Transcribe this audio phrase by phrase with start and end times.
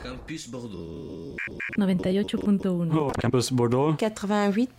[0.00, 1.36] Campus Bordeaux.
[1.78, 2.90] 98.1.
[2.94, 3.94] Oh, Campus Bordeaux.
[3.94, 4.70] 88.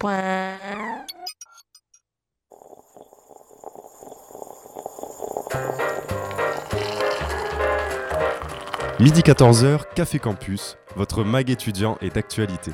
[9.00, 12.72] Midi 14h, Café Campus, votre mag étudiant est d'actualité.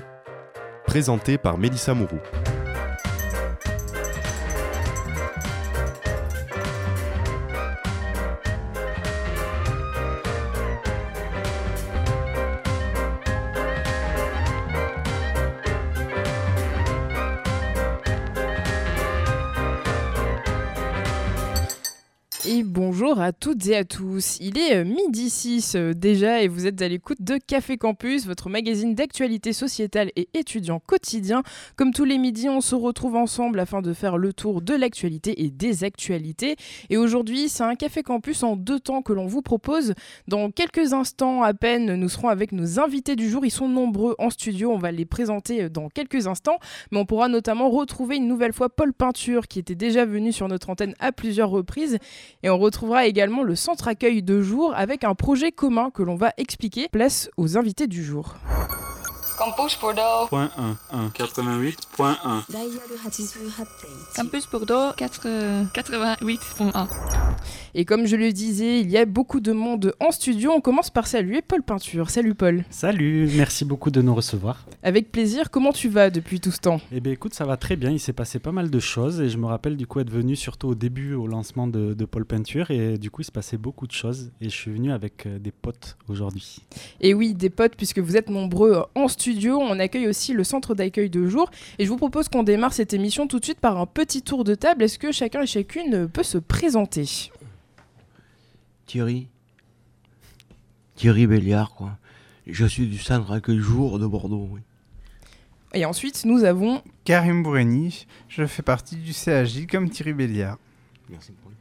[0.85, 2.19] Présenté par Mélissa Mourou.
[23.73, 24.37] À tous.
[24.41, 28.27] Il est euh, midi 6 euh, déjà et vous êtes à l'écoute de Café Campus,
[28.27, 31.41] votre magazine d'actualité sociétale et étudiant quotidien.
[31.75, 35.43] Comme tous les midis, on se retrouve ensemble afin de faire le tour de l'actualité
[35.43, 36.57] et des actualités.
[36.89, 39.93] Et aujourd'hui, c'est un Café Campus en deux temps que l'on vous propose.
[40.27, 43.45] Dans quelques instants à peine, nous serons avec nos invités du jour.
[43.45, 46.59] Ils sont nombreux en studio, on va les présenter euh, dans quelques instants.
[46.91, 50.47] Mais on pourra notamment retrouver une nouvelle fois Paul Peinture qui était déjà venu sur
[50.47, 51.97] notre antenne à plusieurs reprises.
[52.43, 56.15] Et on retrouvera également le centre accueil de jour avec un projet commun que l'on
[56.15, 56.89] va expliquer.
[56.89, 58.35] Place aux invités du jour.
[59.37, 60.27] Campus Bordeaux.
[60.29, 62.43] Point 1, 1, 88.1.
[64.15, 65.27] Campus Bordeaux 4,
[65.73, 66.87] 88.1.
[67.77, 70.49] Et comme je le disais, il y a beaucoup de monde en studio.
[70.55, 72.09] On commence par saluer Paul Peinture.
[72.09, 72.63] Salut Paul.
[72.69, 74.65] Salut, merci beaucoup de nous recevoir.
[74.81, 76.79] Avec plaisir, comment tu vas depuis tout ce temps?
[76.93, 79.27] Eh bien écoute, ça va très bien, il s'est passé pas mal de choses et
[79.27, 82.23] je me rappelle du coup être venu surtout au début au lancement de, de Paul
[82.23, 85.25] Peinture et du coup il se passait beaucoup de choses et je suis venu avec
[85.25, 86.59] euh, des potes aujourd'hui.
[87.01, 89.57] Et oui, des potes, puisque vous êtes nombreux en studio.
[89.59, 91.51] On accueille aussi le centre d'accueil de jour.
[91.77, 94.45] Et je vous propose qu'on démarre cette émission tout de suite par un petit tour
[94.45, 94.85] de table.
[94.85, 97.31] Est-ce que chacun et chacune peut se présenter?
[98.85, 99.27] Thierry.
[100.95, 101.97] Thierry Béliard, quoi.
[102.47, 104.61] Je suis du centre accueil jour de Bordeaux, oui.
[105.73, 110.57] Et ensuite, nous avons Karim Boureni, je fais partie du CAJ comme Thierry Béliard.
[111.09, 111.51] Merci pour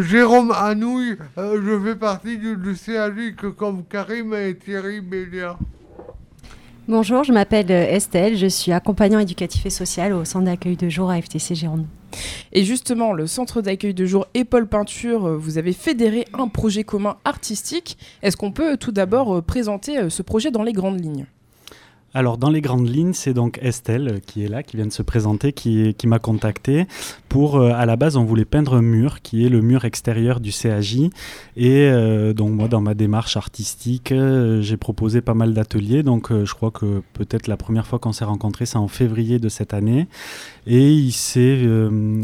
[0.00, 5.58] Jérôme Anouilh, euh, je fais partie du, du CAJ que comme Karim et Thierry Béliard.
[6.88, 10.88] Bonjour, je m'appelle euh, Estelle, je suis accompagnant éducatif et social au centre d'accueil de
[10.88, 11.86] jour à FTC Gironde.
[12.52, 16.48] Et justement, le centre d'accueil de jour et Paul Peinture, euh, vous avez fédéré un
[16.48, 17.96] projet commun artistique.
[18.22, 21.26] Est-ce qu'on peut tout d'abord euh, présenter ce projet dans les grandes lignes?
[22.14, 24.92] Alors dans les grandes lignes, c'est donc Estelle euh, qui est là, qui vient de
[24.92, 26.86] se présenter, qui, m'a contacté
[27.30, 30.40] pour, euh, à la base, on voulait peindre un mur qui est le mur extérieur
[30.40, 31.08] du CAJ.
[31.56, 36.02] Et euh, donc moi, dans ma démarche artistique, j'ai proposé pas mal d'ateliers.
[36.02, 39.48] Donc je crois que peut-être la première fois qu'on s'est rencontrés, c'est en février de
[39.48, 40.06] cette année.
[40.66, 41.66] Et il s'est,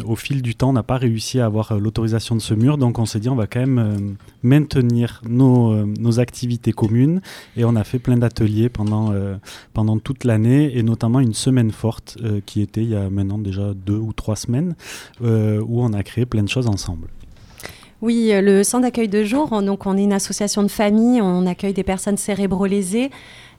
[0.05, 2.77] au fil du temps, on n'a pas réussi à avoir l'autorisation de ce mur.
[2.77, 7.23] Donc on s'est dit, on va quand même maintenir nos, nos activités communes.
[7.57, 9.13] Et on a fait plein d'ateliers pendant,
[9.79, 13.39] pendant toute l'année, et notamment une semaine forte euh, qui était il y a maintenant
[13.39, 14.75] déjà deux ou trois semaines,
[15.23, 17.07] euh, où on a créé plein de choses ensemble.
[18.01, 21.21] Oui, euh, le centre d'accueil de jour, on- donc on est une association de famille,
[21.21, 23.11] on accueille des personnes cérébro-lésées.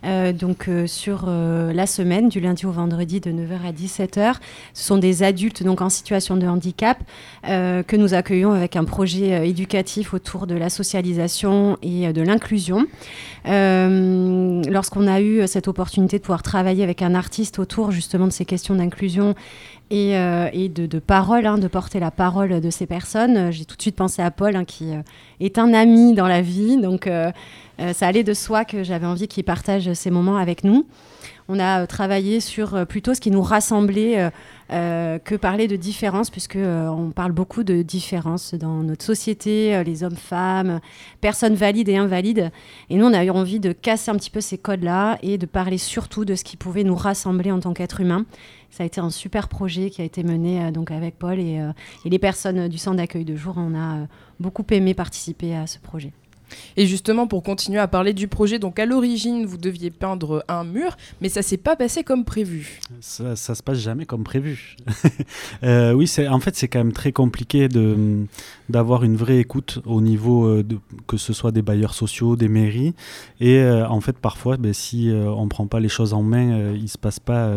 [0.06, 4.36] euh, donc euh, sur la semaine, du lundi au vendredi, de 9h à 17h.
[4.74, 6.98] Ce sont des adultes donc en situation de handicap
[7.44, 12.86] que nous accueillons avec un projet éducatif autour de la socialisation et de l'inclusion.
[13.46, 18.46] Lorsqu'on a eu cette opportunité de pouvoir travailler avec un artiste autour justement de ces
[18.46, 19.36] questions d'inclusion
[19.92, 23.52] et, euh, et de, parole, hein, de porter la parole de ces personnes.
[23.52, 25.02] J'ai tout de suite pensé à Paul, hein, qui euh,
[25.40, 26.78] est un ami dans la vie.
[26.78, 27.32] Donc, euh,
[27.94, 30.86] ça allait de soi que j'avais envie qu'il partage ces moments avec nous.
[31.48, 34.30] On a travaillé sur plutôt ce qui nous rassemblait
[34.70, 39.84] que parler de différences, puisque euh, on parle beaucoup de différences dans notre société, euh,
[39.84, 40.80] les hommes-femmes,
[41.22, 42.52] personnes valides et invalides.
[42.90, 45.46] Et nous, on a eu envie de casser un petit peu ces codes-là et de
[45.46, 48.26] parler surtout de ce qui pouvait nous rassembler en tant qu'être humain.
[48.72, 51.60] Ça a été un super projet qui a été mené euh, donc avec Paul et,
[51.60, 51.72] euh,
[52.06, 53.56] et les personnes du centre d'accueil de jour.
[53.58, 54.06] On a euh,
[54.40, 56.12] beaucoup aimé participer à ce projet.
[56.78, 60.64] Et justement, pour continuer à parler du projet, donc à l'origine, vous deviez peindre un
[60.64, 62.80] mur, mais ça s'est pas passé comme prévu.
[63.02, 64.76] Ça, ça se passe jamais comme prévu.
[65.64, 68.26] Euh, oui, c'est en fait c'est quand même très compliqué de
[68.70, 70.64] d'avoir une vraie écoute au niveau euh,
[71.08, 72.94] que ce soit des bailleurs sociaux, des mairies.
[73.40, 76.74] Et euh, en fait, parfois, ben, si euh, on prend pas les choses en main,
[76.74, 77.50] il se passe pas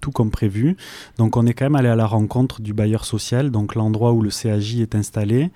[0.00, 0.76] tout comme prévu.
[1.18, 4.22] Donc, on est quand même allé à la rencontre du bailleur social, donc l'endroit où
[4.22, 5.50] le CAJ est installé.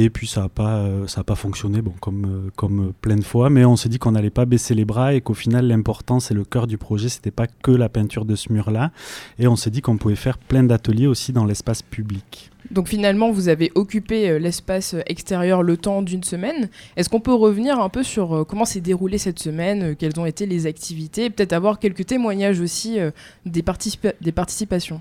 [0.00, 3.16] Et puis ça n'a pas, euh, ça a pas fonctionné, bon, comme, euh, comme plein
[3.16, 5.66] de fois, mais on s'est dit qu'on n'allait pas baisser les bras et qu'au final
[5.66, 8.92] l'important c'est le cœur du projet, c'était pas que la peinture de ce mur-là.
[9.40, 12.52] Et on s'est dit qu'on pouvait faire plein d'ateliers aussi dans l'espace public.
[12.70, 16.68] Donc finalement, vous avez occupé euh, l'espace extérieur le temps d'une semaine.
[16.96, 20.46] Est-ce qu'on peut revenir un peu sur comment s'est déroulée cette semaine, quelles ont été
[20.46, 22.98] les activités, peut-être avoir quelques témoignages aussi
[23.46, 25.00] des, participa- des participations?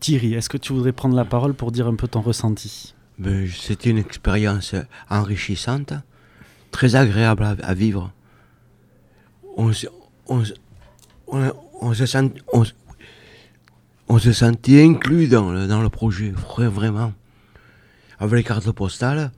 [0.00, 2.94] Thierry, est-ce que tu voudrais prendre la parole pour dire un peu ton ressenti?
[3.60, 4.74] C'était une expérience
[5.08, 5.92] enrichissante,
[6.70, 8.12] très agréable à, vivre.
[9.56, 9.86] On, se-
[10.26, 10.42] on,
[11.80, 12.32] on, se sent,
[14.08, 17.12] on, se- sentit inclus dans le, dans le projet, vra- vraiment.
[18.18, 19.30] Avec les cartes postales,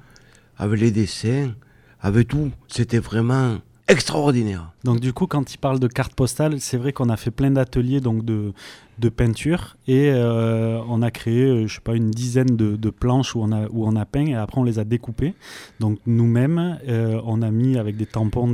[0.57, 1.53] avec les dessins,
[2.01, 2.51] avec tout.
[2.69, 3.59] C'était vraiment
[3.89, 4.73] extraordinaire.
[4.85, 7.51] Donc du coup, quand il parle de carte postale, c'est vrai qu'on a fait plein
[7.51, 8.53] d'ateliers donc de,
[8.99, 13.37] de peinture et euh, on a créé, euh, je sais pas, une dizaine de, planches
[13.37, 15.35] où on, a, où on a peint et après on les a découpées.
[15.81, 18.53] Donc nous-mêmes, euh, on a mis avec des tampons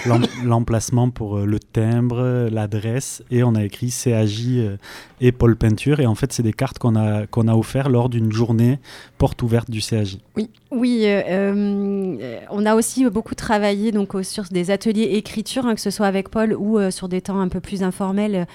[0.44, 4.78] l'emplacement pour le timbre, l'adresse et on a écrit CAJ
[5.20, 6.00] et Pôle Peinture.
[6.00, 8.78] Et en fait, c'est des cartes qu'on a, qu'on a offert lors d'une journée
[9.18, 10.18] porte ouverte du CAJ.
[10.70, 15.90] Oui, euh, on a aussi beaucoup travaillé donc, sur des ateliers écriture, hein, que ce
[15.90, 18.46] soit avec Paul ou sur des temps un peu plus informels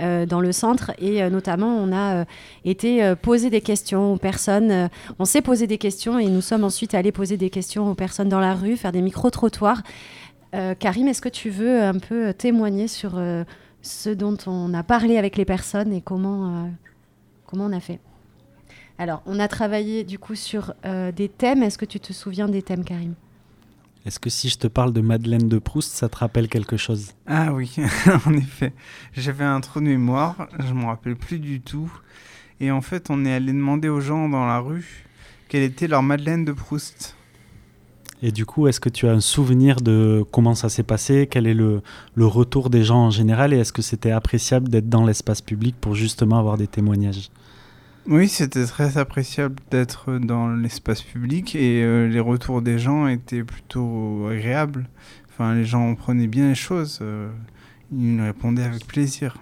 [0.00, 0.92] dans le centre.
[0.98, 2.24] Et euh, notamment, on a euh,
[2.64, 4.70] été euh, poser des questions aux personnes.
[4.70, 4.88] euh,
[5.18, 8.28] on s'est posé des questions et nous sommes ensuite allés poser des questions aux personnes
[8.28, 9.82] dans la rue, faire des micro-trottoirs.
[10.54, 13.44] Euh, Karim, est-ce que tu veux un peu témoigner sur euh,
[13.82, 16.68] ce dont on a parlé avec les personnes et comment, euh,
[17.46, 17.98] comment on a fait?
[18.98, 21.62] Alors, on a travaillé du coup sur euh, des thèmes.
[21.64, 23.14] Est-ce que tu te souviens des thèmes, Karim?
[24.06, 27.12] Est-ce que si je te parle de Madeleine de Proust, ça te rappelle quelque chose?
[27.26, 27.74] Ah oui,
[28.26, 28.74] en effet.
[29.14, 31.90] J'avais un trou de mémoire, je me rappelle plus du tout.
[32.60, 35.06] Et en fait, on est allé demander aux gens dans la rue
[35.48, 37.16] quelle était leur Madeleine de Proust.
[38.22, 41.26] Et du coup, est-ce que tu as un souvenir de comment ça s'est passé?
[41.30, 41.82] Quel est le,
[42.14, 43.52] le retour des gens en général?
[43.52, 47.30] Et est-ce que c'était appréciable d'être dans l'espace public pour justement avoir des témoignages?
[48.06, 53.42] Oui, c'était très appréciable d'être dans l'espace public et euh, les retours des gens étaient
[53.44, 54.88] plutôt agréables.
[55.30, 56.98] Enfin, les gens prenaient bien les choses.
[57.02, 57.30] euh,
[57.92, 59.38] ils nous répondaient avec plaisir.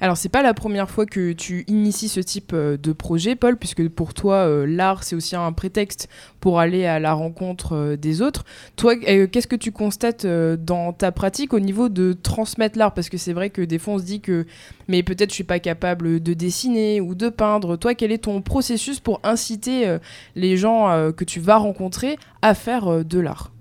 [0.00, 3.56] Alors, c'est pas la première fois que tu inities ce type euh, de projet, Paul,
[3.56, 6.08] puisque pour toi, euh, l'art, c'est aussi un prétexte
[6.40, 8.44] pour aller à la rencontre euh, des autres.
[8.76, 12.94] Toi, qu'est-ce que tu constates dans ta pratique au niveau de transmettre l'art?
[12.94, 14.46] Parce que c'est vrai que des fois, on se dit que,
[14.88, 17.76] mais peut-être je suis pas capable de dessiner ou de peindre.
[17.76, 19.96] Toi, quel est ton processus pour inciter
[20.34, 23.52] les gens que tu vas rencontrer à faire de l'art?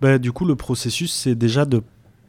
[0.00, 1.82] Bah, Du coup, le processus, c'est déjà de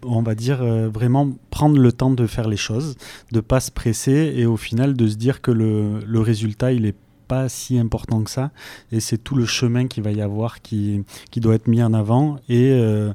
[0.06, 2.96] on va dire euh, vraiment prendre le temps de faire les choses,
[3.32, 6.86] de pas se presser et au final de se dire que le, le résultat il
[6.86, 6.96] est
[7.28, 8.52] pas si important que ça.
[8.92, 11.94] Et c'est tout le chemin qu'il va y avoir qui, qui doit être mis en
[11.94, 12.36] avant.
[12.50, 13.14] Et euh,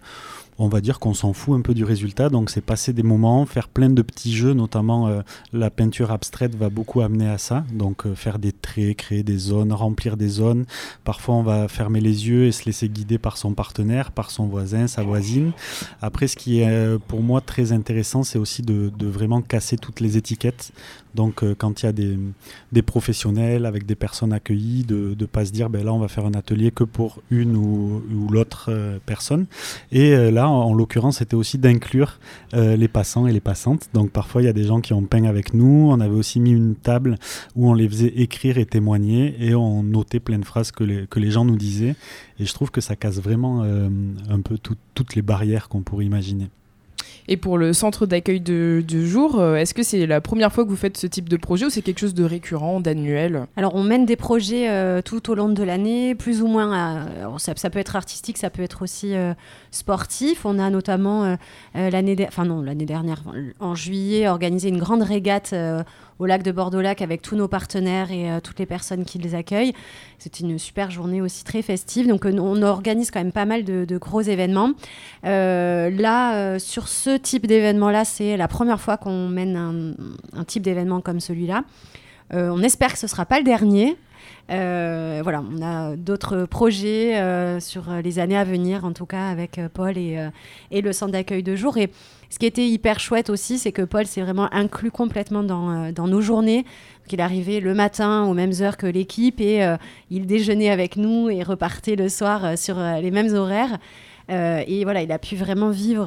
[0.58, 3.46] on va dire qu'on s'en fout un peu du résultat donc c'est passer des moments,
[3.46, 5.20] faire plein de petits jeux notamment euh,
[5.52, 9.38] la peinture abstraite va beaucoup amener à ça donc euh, faire des traits, créer des
[9.38, 10.64] zones, remplir des zones
[11.04, 14.46] parfois on va fermer les yeux et se laisser guider par son partenaire, par son
[14.46, 15.52] voisin, sa voisine
[16.00, 20.00] après, ce qui est euh, pour moi très intéressant, c'est aussi de, vraiment casser toutes
[20.00, 20.72] les étiquettes.
[21.14, 25.52] Donc, quand il y a des, professionnels avec des personnes accueillies, de ne pas se
[25.52, 28.70] dire, ben là, on va faire un atelier que pour une ou, ou l'autre
[29.06, 29.46] personne.
[29.92, 32.18] Et euh, en, en l'occurrence, c'était aussi d'inclure
[32.54, 33.88] euh, les passants et les passantes.
[33.94, 35.88] Donc, parfois, il y a des gens qui ont peint avec nous.
[35.90, 37.16] On avait aussi mis une table
[37.54, 41.30] où on les faisait écrire et témoigner et on notait plein de phrases que les,
[41.30, 41.96] gens nous disaient.
[42.38, 43.88] Et je trouve que ça casse vraiment euh,
[44.28, 46.48] un peu tout- toutes les barrières qu'on pourrait imaginer.
[47.28, 50.70] Et pour le centre d'accueil de, jour, euh, est-ce que c'est la première fois que
[50.70, 53.82] vous faites ce type de projet ou c'est quelque chose de récurrent, d'annuel Alors, on
[53.82, 57.04] mène des projets euh, tout au long de l'année, plus ou moins.
[57.18, 59.34] alors, ça, peut être artistique, ça peut être aussi euh,
[59.76, 60.44] sportif.
[60.44, 61.36] On a notamment euh,
[61.76, 63.22] euh, l'année, enfin non, l'année dernière,
[63.60, 65.82] en juillet, organisé une grande régate euh,
[66.18, 69.34] au lac de Bordeaux-Lac avec tous nos partenaires et euh, toutes les personnes qui les
[69.34, 69.72] accueillent.
[70.18, 72.08] C'était une super journée aussi très festive.
[72.08, 74.72] Donc, euh, on organise quand même pas mal de, gros événements.
[75.24, 79.94] Euh, là, sur ce type d'événement-là, c'est la première fois qu'on mène
[80.34, 81.64] un type d'événement comme celui-là.
[82.34, 83.96] Euh, on espère que ce ne sera pas le dernier.
[84.50, 89.28] Euh, voilà, on a d'autres projets euh, sur les années à venir, en tout cas
[89.28, 90.18] avec Paul et,
[90.70, 91.76] et le centre d'accueil de jour.
[91.76, 91.90] Et
[92.30, 96.08] ce qui était hyper chouette aussi, c'est que Paul s'est vraiment inclus complètement dans, dans
[96.08, 96.62] nos journées.
[96.62, 99.64] Donc, il arrivait le matin aux mêmes heures que l'équipe et
[100.10, 103.78] il déjeunait avec nous et repartait le soir sur les mêmes horaires.
[104.28, 106.06] Et voilà, il a pu vraiment vivre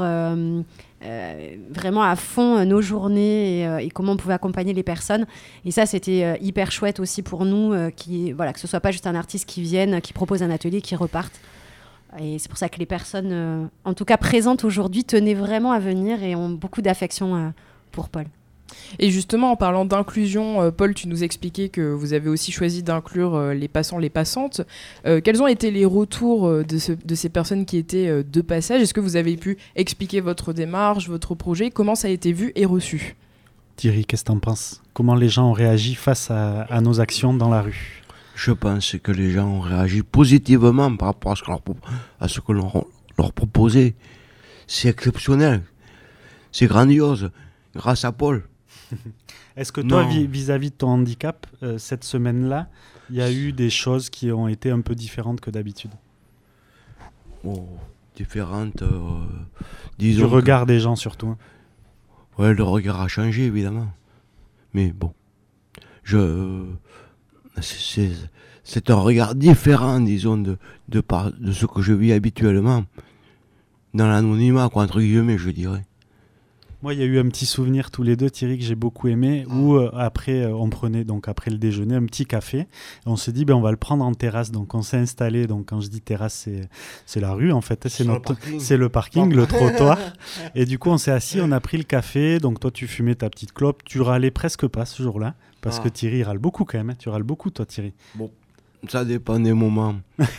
[1.02, 4.84] euh, vraiment à fond euh, nos journées et, euh, et comment on pouvait accompagner les
[4.84, 5.26] personnes.
[5.64, 9.08] Et ça, c'était hyper chouette aussi pour nous, qui, voilà, que ce soit pas juste
[9.08, 11.40] un artiste qui vienne, qui propose un atelier, qui reparte.
[12.20, 15.80] Et c'est pour ça que les personnes, en tout cas présentes aujourd'hui, tenaient vraiment à
[15.80, 17.54] venir et ont beaucoup d'affection
[17.92, 18.26] pour Paul.
[19.00, 22.84] Et justement, en parlant d'inclusion, euh, Paul, tu nous expliquais que vous avez aussi choisi
[22.84, 24.62] d'inclure euh, les passants, les passantes.
[25.06, 28.82] Euh, quels ont été les retours de, ce- de ces personnes qui étaient de passage?
[28.82, 31.70] Est-ce que vous avez pu expliquer votre démarche, votre projet?
[31.72, 33.16] Comment ça a été vu et reçu?
[33.76, 34.82] Thierry, qu'est-ce que t'en penses?
[34.94, 38.04] Comment les gens ont réagi face à, à nos actions dans la rue?
[38.36, 41.62] Je pense que les gens ont réagi positivement par rapport à ce, leur
[42.20, 42.86] à que l'on
[43.18, 43.96] leur proposait.
[44.68, 45.62] C'est exceptionnel.
[46.52, 47.32] C'est grandiose.
[47.76, 48.44] Grâce à Paul.
[49.56, 52.70] Est-ce que toi, vis-à-vis de ton handicap, euh, cette semaine-là,
[53.10, 55.92] il y a eu des choses qui ont été un peu différentes que d'habitude?
[57.44, 57.68] Oh,
[58.16, 58.82] différentes.
[58.82, 59.26] euh,
[59.98, 60.30] Du disons.
[60.30, 61.28] que- regard des gens surtout.
[61.28, 61.38] hein.
[62.38, 63.88] Ouais, le regard a changé, évidemment.
[64.74, 65.14] Mais bon,
[66.04, 66.66] je.
[67.62, 68.12] c'est- C'est
[68.64, 70.58] c'est un regard différent, disons, de,
[70.90, 72.86] de, par, de ce que je vis habituellement.
[73.96, 75.86] Dans l'anonymat, quoi, entre guillemets, je dirais.
[76.82, 79.10] Moi, il y a eu un petit souvenir tous les deux, Thierry, que j'ai beaucoup
[79.10, 82.60] aimé, où euh, après, euh, on prenait donc après le déjeuner un petit café.
[82.60, 82.68] Et
[83.06, 84.50] on s'est dit, ben, on va le prendre en terrasse.
[84.52, 85.46] Donc, on s'est installé.
[85.46, 86.48] Donc, quand je dis terrasse,
[87.06, 87.86] c'est la rue en fait.
[87.90, 88.60] C'est notre, parking.
[88.62, 89.98] c'est le parking, le trottoir.
[90.56, 92.40] Et du coup, on s'est assis, on a pris le café.
[92.40, 93.84] Donc, toi, tu fumais ta petite clope.
[93.84, 95.84] Tu râlais presque pas ce jour-là, parce Ah.
[95.84, 96.92] que Thierry râle beaucoup quand même.
[96.92, 96.96] hein.
[96.98, 97.94] Tu râles beaucoup, toi, Thierry.
[98.88, 99.96] Ça dépend des moments.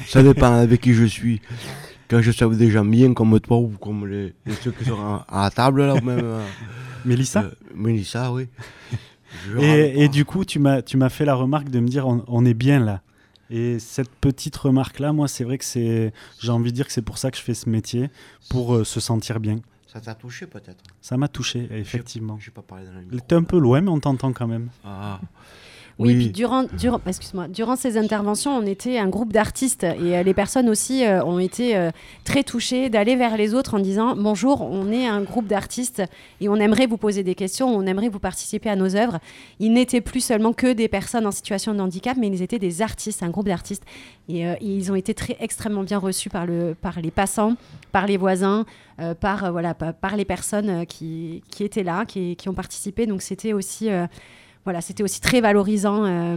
[0.06, 1.42] Ça dépend avec qui je suis.
[2.10, 5.00] Quand je avec des gens bien comme toi ou comme les, les ceux qui sont
[5.00, 6.20] à, à table, là, ou même.
[6.24, 6.44] euh,
[7.04, 8.48] Mélissa euh, Mélissa, oui.
[9.60, 12.44] Et, du coup, tu m'as tu m'as fait la remarque de me dire on, on
[12.44, 13.00] est bien là.
[13.48, 16.12] Et cette petite remarque-là, moi, c'est vrai que c'est.
[16.40, 18.10] J'ai envie de dire que c'est pour ça que je fais ce métier,
[18.48, 19.60] pour euh, se sentir bien.
[19.86, 20.82] Ça t'a touché peut-être?
[21.00, 22.38] Ça m'a touché, effectivement.
[22.40, 23.18] Je pas parlé dans la micro.
[23.26, 24.68] T'es un peu loin, mais on t'entend quand même.
[24.84, 25.20] Ah.
[26.00, 30.22] Oui, puis durant, durant, excuse-moi, durant ces interventions, on était un groupe d'artistes et euh,
[30.22, 31.90] les personnes aussi euh, ont été euh,
[32.24, 36.02] très touchées d'aller vers les autres en disant bonjour, on est un groupe d'artistes
[36.40, 39.18] et on aimerait vous poser des questions, on aimerait vous participer à nos œuvres.
[39.58, 42.80] Ils n'étaient plus seulement que des personnes en situation de handicap, mais ils étaient des
[42.80, 43.84] artistes, un groupe d'artistes
[44.30, 47.56] et euh, ils ont été très extrêmement bien reçus par le, par les passants,
[47.92, 48.64] par les voisins,
[49.20, 53.06] par voilà, par, par les personnes qui, qui étaient là, qui, qui ont participé.
[53.06, 53.88] Donc c'était aussi
[54.64, 56.36] voilà, c'était aussi très valorisant euh,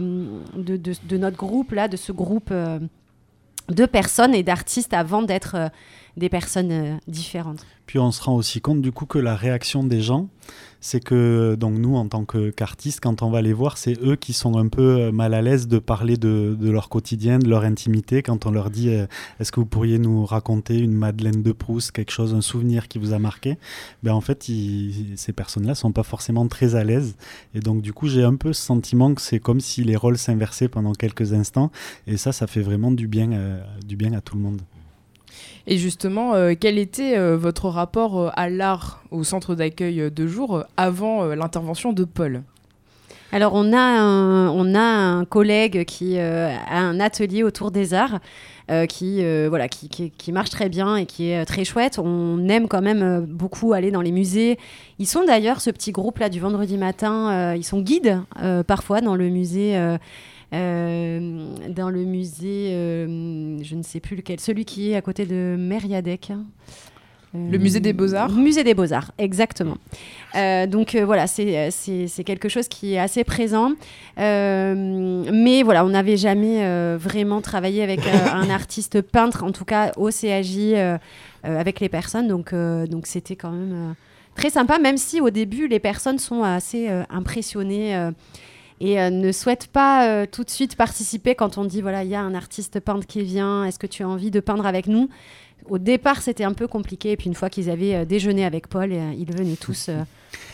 [0.56, 2.78] de, notre groupe, là, de ce groupe euh,
[3.68, 5.68] de personnes et d'artistes avant d'être euh,
[6.16, 7.66] des personnes différentes.
[7.86, 10.28] Puis on se rend aussi compte du coup que la réaction des gens,
[10.84, 14.34] c'est que donc nous en tant qu'artistes, quand on va les voir, c'est eux qui
[14.34, 18.22] sont un peu euh, mal à l'aise de parler de, leur quotidien, de leur intimité.
[18.22, 19.06] Quand on leur dit euh,
[19.40, 22.98] est-ce que vous pourriez nous raconter une Madeleine de Proust, quelque chose, un souvenir qui
[22.98, 23.56] vous a marqué,
[24.02, 24.42] ben en fait
[25.16, 27.16] ces personnes-là sont pas forcément très à l'aise.
[27.54, 30.18] Et donc du coup j'ai un peu ce sentiment que c'est comme si les rôles
[30.18, 31.70] s'inversaient pendant quelques instants.
[32.06, 34.60] Et ça, ça fait vraiment du bien, euh, du bien à tout le monde.
[35.66, 40.26] Et justement, euh, quel était euh, votre rapport euh, à l'art au centre d'accueil de
[40.26, 42.42] jour avant l'intervention de Paul?
[43.32, 48.20] Alors, on a un, on a un collègue qui a un atelier autour des arts.
[48.88, 51.98] qui, voilà, qui, qui- marche très bien et qui est très chouette.
[51.98, 54.56] On aime quand même beaucoup aller dans les musées.
[55.00, 58.20] Ils sont d'ailleurs, ce petit groupe-là du vendredi matin, ils sont guides
[58.68, 59.76] parfois dans le musée.
[60.54, 65.26] Euh, dans le musée, euh, je ne sais plus lequel, celui qui est à côté
[65.26, 66.30] de Mériadec.
[66.30, 69.76] Euh, Le musée des Beaux-Arts Musée des Beaux-Arts, exactement.
[70.36, 73.72] Euh, donc euh, voilà, c'est c'est- c'est quelque chose qui est assez présent.
[74.20, 76.64] Euh, mais voilà, on n'avait jamais
[76.96, 78.00] vraiment travaillé avec
[78.32, 80.74] un artiste peintre, en tout cas au CAJ,
[81.42, 82.28] avec les personnes.
[82.28, 83.94] Donc donc c'était quand même
[84.36, 88.10] très sympa, même si au début, les personnes sont assez impressionnées.
[88.80, 92.10] Et euh, ne souhaitent pas euh, tout de suite participer quand on dit voilà il
[92.10, 94.86] y a un artiste peintre qui vient est-ce que tu as envie de peindre avec
[94.86, 95.08] nous?
[95.66, 97.12] Au départ, c'était un peu compliqué.
[97.12, 99.88] Et puis, une fois qu'ils avaient euh, déjeuné avec Paul, ils venaient tous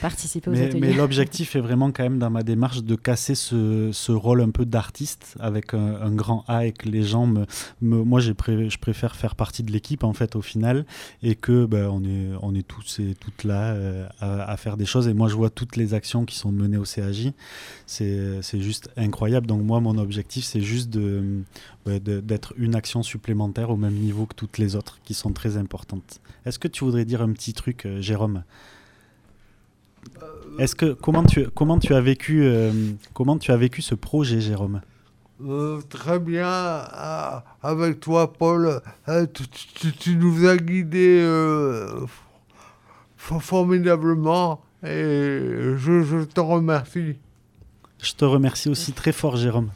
[0.01, 0.81] participer aux Mais, ateliers.
[0.81, 4.51] mais l'objectif est vraiment quand même dans ma démarche de casser ce, ce rôle un
[4.51, 7.45] peu d'artiste avec un, un grand A et que les gens me,
[7.81, 10.87] me- moi pré- je préfère faire partie de l'équipe en fait au final
[11.23, 14.77] et que ben, on est on est tous et toutes là euh, à, à faire
[14.77, 15.09] des choses.
[15.09, 17.33] Et moi je vois toutes les actions qui sont menées au CAJ
[17.87, 19.47] c'est juste incroyable.
[19.47, 21.43] Donc moi mon objectif c'est juste de-
[21.87, 26.21] d'être une action supplémentaire au même niveau que toutes les autres qui sont très importantes.
[26.47, 28.45] Est-ce que tu voudrais dire un petit truc euh, Jérôme?
[30.59, 32.73] Est-ce que comment tu comment tu as vécu euh,
[33.15, 34.81] comment tu as vécu ce projet, Jérôme?
[35.43, 38.83] Euh, très bien, euh, avec toi, Paul.
[39.09, 42.05] Euh, tu, tu- tu nous as guidés euh,
[43.17, 47.17] formidablement et je, je te remercie.
[48.03, 49.71] Je te remercie aussi très fort, Jérôme.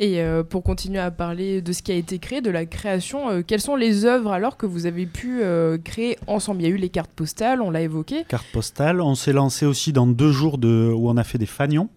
[0.00, 3.30] Et euh, pour continuer à parler de ce qui a été créé, de la création,
[3.30, 6.62] euh, quelles sont les œuvres alors que vous avez pu euh, créer ensemble?
[6.62, 8.24] Il y a eu les cartes postales, on l'a évoqué.
[8.28, 11.46] Cartes postales, on s'est lancé aussi dans deux jours de, où on a fait des
[11.46, 11.88] fanions.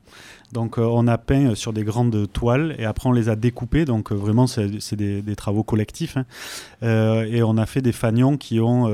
[0.52, 3.84] Donc on a peint sur des grandes toiles et après on les a découpées.
[3.84, 6.18] Donc vraiment c'est des, travaux collectifs.
[6.18, 7.26] Hein.
[7.26, 8.86] et on a fait des fanions qui ont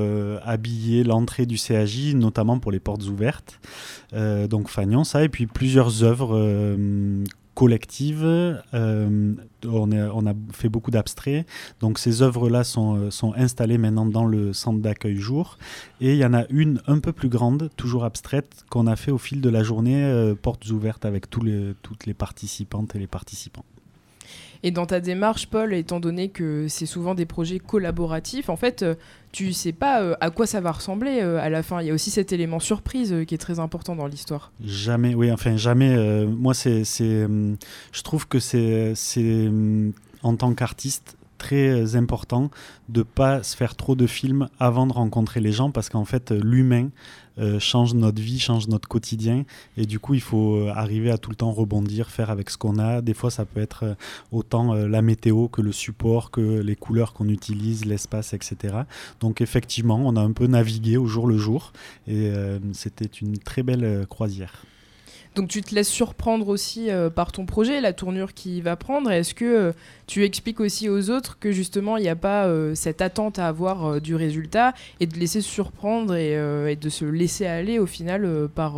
[0.44, 3.60] habillé l'entrée du CAJ, notamment pour les portes ouvertes.
[4.14, 6.36] donc fanions ça et puis plusieurs œuvres
[7.62, 8.24] collective.
[8.24, 11.46] Euh, on, a fait beaucoup d'abstraits.
[11.80, 15.60] Donc ces œuvres-là sont, euh, sont, installées maintenant dans le centre d'accueil jour.
[16.00, 19.12] Et il y en a une un peu plus grande, toujours abstraite, qu'on a fait
[19.12, 21.46] au fil de la journée, euh, portes ouvertes avec toutes
[22.08, 23.66] les participantes et les participants.
[24.64, 28.86] Et dans ta démarche, Paul, étant donné que c'est souvent des projets collaboratifs, en fait,
[29.32, 31.82] tu sais pas euh, à quoi ça va ressembler euh, à la fin.
[31.82, 34.52] Il y a aussi cet élément surprise euh, qui est très important dans l'histoire.
[34.64, 36.26] Jamais, oui, enfin jamais.
[36.26, 39.50] moi, c'est, je trouve que c'est, c'est
[40.24, 42.52] en tant qu'artiste très important
[42.90, 46.30] de pas se faire trop de films avant de rencontrer les gens parce qu'en fait
[46.30, 46.90] l'humain
[47.40, 49.46] euh, change notre vie, change notre quotidien.
[49.78, 52.58] Et du coup, il faut euh, arriver à tout le temps rebondir, faire avec ce
[52.58, 53.02] qu'on a.
[53.02, 53.94] Des fois, ça peut être euh,
[54.32, 58.76] autant la météo que le support, que les couleurs qu'on utilise, l'espace, etc.
[59.20, 61.74] Donc effectivement, on a un peu navigué au jour le jour.
[62.08, 62.32] Et
[62.74, 64.64] c'était une très belle croisière.
[65.36, 69.10] Donc tu te laisses surprendre aussi euh, par ton projet, la tournure qu'il va prendre.
[69.12, 69.72] Est-ce que euh,
[70.06, 73.48] tu expliques aussi aux autres que justement il n'y a pas euh, cette attente à
[73.48, 78.76] avoir du résultat et de laisser surprendre et, de se laisser aller au final par,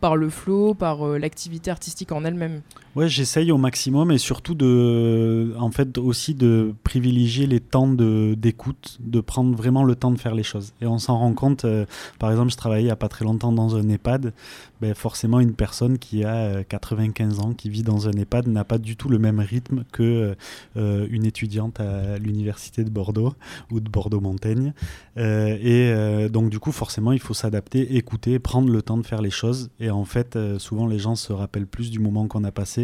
[0.00, 2.62] par le flow, par l'activité artistique en elle-même?
[2.96, 8.98] Ouais, j'essaye au maximum et surtout de, en fait, aussi de privilégier les temps d'écoute,
[8.98, 10.72] de, prendre vraiment le temps de faire les choses.
[10.80, 11.86] Et on s'en rend compte, euh,
[12.18, 14.32] par exemple, je travaillais il n'y a pas très longtemps dans un EHPAD,
[14.80, 18.64] ben forcément une personne qui a 95 euh, ans, qui vit dans un EHPAD, n'a
[18.64, 20.34] pas du tout le même rythme que
[20.76, 23.34] euh, une étudiante à l'université de Bordeaux
[23.70, 24.72] ou de Bordeaux-Montaigne.
[25.16, 29.30] et donc du coup, forcément, il faut s'adapter, écouter, prendre le temps de faire les
[29.30, 29.70] choses.
[29.78, 32.79] Et en fait, souvent les gens se rappellent plus du moment qu'on a passé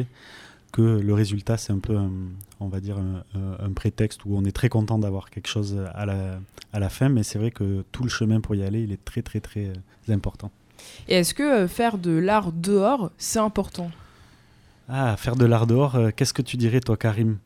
[0.72, 1.96] que le résultat, c'est un peu,
[2.60, 6.38] on va dire, un, prétexte où on est très content d'avoir quelque chose à la,
[6.76, 9.02] à la fin, mais c'est vrai que tout le chemin pour y aller, il est
[9.02, 10.50] très, très, très euh, important.
[11.08, 13.90] Et est-ce que euh, faire de l'art dehors, c'est important?
[14.88, 17.38] Ah, faire de l'art dehors, euh, qu'est-ce que tu dirais, toi, Karim?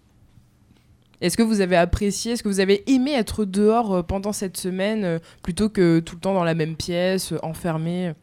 [1.20, 5.20] Est-ce que vous avez apprécié, est-ce que vous avez aimé être dehors pendant cette semaine
[5.42, 8.14] plutôt que tout le temps dans la même pièce, enfermé?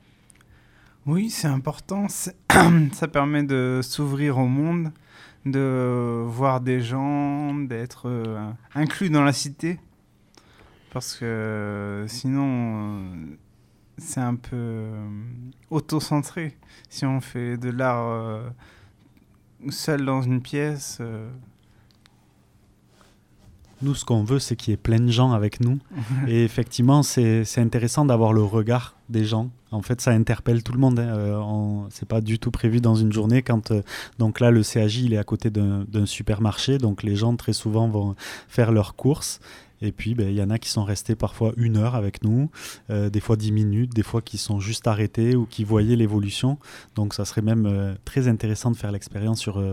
[1.07, 2.07] Oui, c'est important.
[2.09, 4.91] Ça permet de s'ouvrir au monde,
[5.45, 9.79] de voir des gens, d'être euh, inclus dans la cité.
[10.91, 13.15] Parce que sinon, euh,
[13.97, 15.07] c'est un peu euh,
[15.69, 16.57] auto-centré.
[16.89, 18.41] Si on fait de l'art
[19.69, 21.01] seul dans une pièce.
[23.81, 25.79] Nous, ce qu'on veut, c'est qu'il y ait plein de gens avec nous.
[26.27, 29.49] Et effectivement, c'est intéressant d'avoir le regard des gens.
[29.71, 30.99] En fait, ça interpelle tout le monde.
[30.99, 31.07] Hein.
[31.07, 33.41] Euh, c'est pas du tout prévu dans une journée.
[33.41, 33.81] Quand euh,
[34.19, 37.87] donc là, le CAJ, il est à côté d'un supermarché, donc les gens très souvent
[37.87, 38.15] vont
[38.47, 39.39] faire leurs courses.
[39.81, 42.49] Et puis, ben, il y en a qui sont restés parfois une heure avec nous,
[42.89, 46.57] euh, des fois dix minutes, des fois qui sont juste arrêtés ou qui voyaient l'évolution.
[46.95, 49.63] Donc, ça serait même très intéressant de faire l'expérience sur,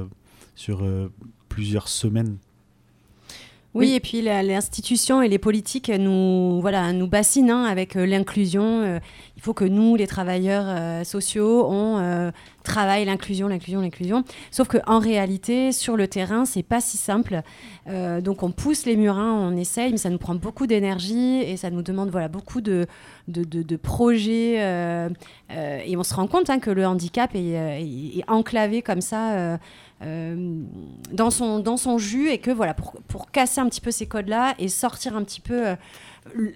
[0.55, 0.87] sur
[1.49, 2.37] plusieurs semaines.
[3.75, 8.83] Oui, et puis l'institution et les politiques nous, voilà, nous bassinent hein, avec euh, l'inclusion.
[8.83, 8.99] Euh,
[9.37, 12.31] il faut que nous, les travailleurs euh, sociaux, on
[12.63, 14.25] travaille l'inclusion, l'inclusion, l'inclusion.
[14.53, 17.43] Sauf qu'en réalité, sur le terrain, c'est pas si simple.
[18.23, 21.69] donc on pousse les murins, on essaye, mais ça nous prend beaucoup d'énergie et ça
[21.69, 22.87] nous demande voilà, beaucoup de,
[23.29, 24.55] de, de, projets.
[25.51, 27.51] et on se rend compte hein, que le handicap est,
[28.19, 29.59] est, enclavé comme ça
[30.01, 34.07] dans, son, dans son jus et que voilà, pour, pour casser un petit peu ces
[34.07, 35.77] codes-là et sortir un petit peu euh,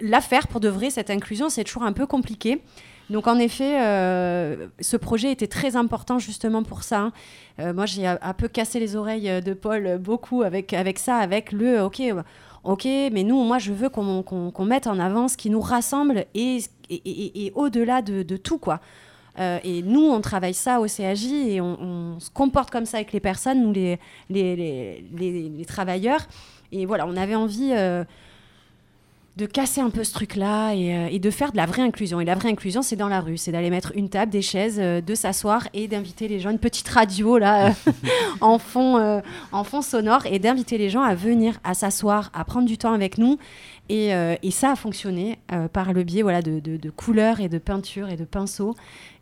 [0.01, 2.62] l'affaire pour de vrai, cette inclusion, c'est toujours un peu compliqué.
[3.11, 7.11] Donc en effet, euh, ce projet était très important justement pour ça.
[7.59, 11.83] Moi, j'ai un peu cassé les oreilles de Paul beaucoup avec, avec ça, avec le
[11.83, 12.01] OK,
[12.64, 16.59] OK, mais nous, moi, je veux qu'on mette en avant ce qui nous rassemble et,
[16.90, 18.81] et, et, au-delà de, de, tout, quoi.
[19.38, 23.12] Euh, et nous, on travaille ça au CAJ et on, se comporte comme ça avec
[23.12, 23.98] les personnes, nous, les,
[24.31, 26.27] les, les, les, travailleurs.
[26.72, 28.05] Et voilà, on avait envie euh,
[29.37, 32.20] de casser un peu ce truc-là et, euh, et, de faire de la vraie inclusion.
[32.20, 34.79] Et la vraie inclusion, c'est dans la rue, c'est d'aller mettre une table, des chaises,
[34.79, 37.72] de s'asseoir et d'inviter les gens, une petite radio là,
[38.40, 39.22] en, fond,
[39.53, 42.92] en fond sonore, et d'inviter les gens à venir, à s'asseoir, à prendre du temps
[42.92, 43.38] avec nous
[43.90, 47.40] Et, euh, et ça a fonctionné euh, par le biais voilà, de, de- de couleurs
[47.40, 48.74] et de peintures et de pinceaux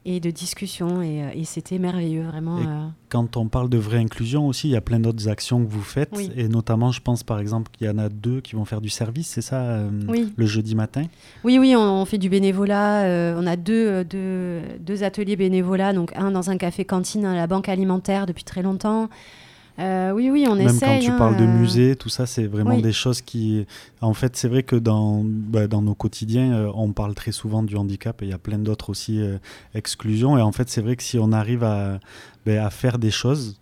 [0.04, 1.02] et de discussions.
[1.02, 2.58] Et, euh, et c'était merveilleux, vraiment.
[2.58, 2.88] Euh.
[3.08, 5.82] Quand on parle de vraie inclusion aussi, il y a plein d'autres actions que vous
[5.82, 6.10] faites.
[6.16, 6.32] Oui.
[6.36, 8.88] Et notamment, je pense par exemple qu'il y en a deux qui vont faire du
[8.88, 10.32] service, c'est ça, Oui.
[10.36, 11.04] le jeudi matin?
[11.44, 13.34] Oui, oui, on, on fait du bénévolat.
[13.38, 17.68] on a deux, deux, deux ateliers bénévolat, donc un dans un café-cantine à la banque
[17.68, 19.08] alimentaire depuis très longtemps.
[19.78, 21.00] Euh, oui, oui, on Même essaye.
[21.00, 22.82] quand tu hein, parles de euh, musée, tout ça, c'est vraiment oui.
[22.82, 23.66] des choses qui...
[24.00, 27.62] En fait, c'est vrai que dans, bah, dans nos quotidiens, euh, on parle très souvent
[27.62, 29.36] du handicap et il y a plein d'autres aussi euh,
[29.74, 30.38] exclusions.
[30.38, 32.00] Et en fait, c'est vrai que si on arrive à,
[32.46, 33.58] ben, à faire des choses,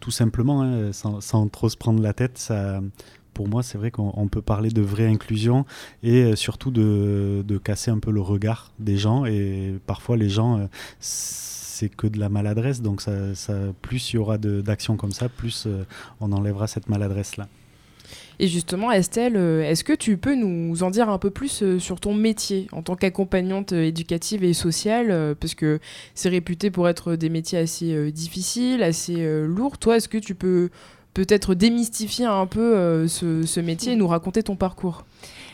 [0.00, 2.80] tout simplement, hein, sans, sans trop se prendre la tête, ça...
[3.34, 5.64] Pour moi, c'est vrai qu'on on peut parler de vraie inclusion
[6.02, 9.26] et surtout de, de casser un peu le regard des gens.
[9.26, 10.68] Et parfois, les gens,
[11.78, 12.82] c'est que de la maladresse.
[12.82, 15.84] Donc, ça, ça- plus il y aura d'actions comme ça, plus euh,
[16.20, 17.48] on enlèvera cette maladresse-là.
[18.40, 21.78] Et justement, Estelle, euh, est-ce que tu peux nous en dire un peu plus euh,
[21.78, 25.78] sur ton métier en tant qu'accompagnante éducative et sociale Parce que
[26.14, 29.78] c'est réputé pour être des métiers assez difficiles, assez lourds.
[29.78, 30.70] Toi, est-ce que tu peux
[31.14, 35.04] peut-être démystifier un peu ce métier et nous raconter ton parcours?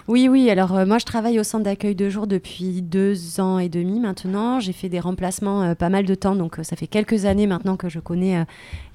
[0.06, 0.50] Oui, oui.
[0.50, 4.00] Alors, euh, moi, je travaille au centre d'accueil de jour depuis deux ans et demi
[4.00, 4.60] maintenant.
[4.60, 6.36] J'ai fait des remplacements euh, pas mal de temps.
[6.36, 8.44] Donc, euh, ça fait quelques années maintenant que je connais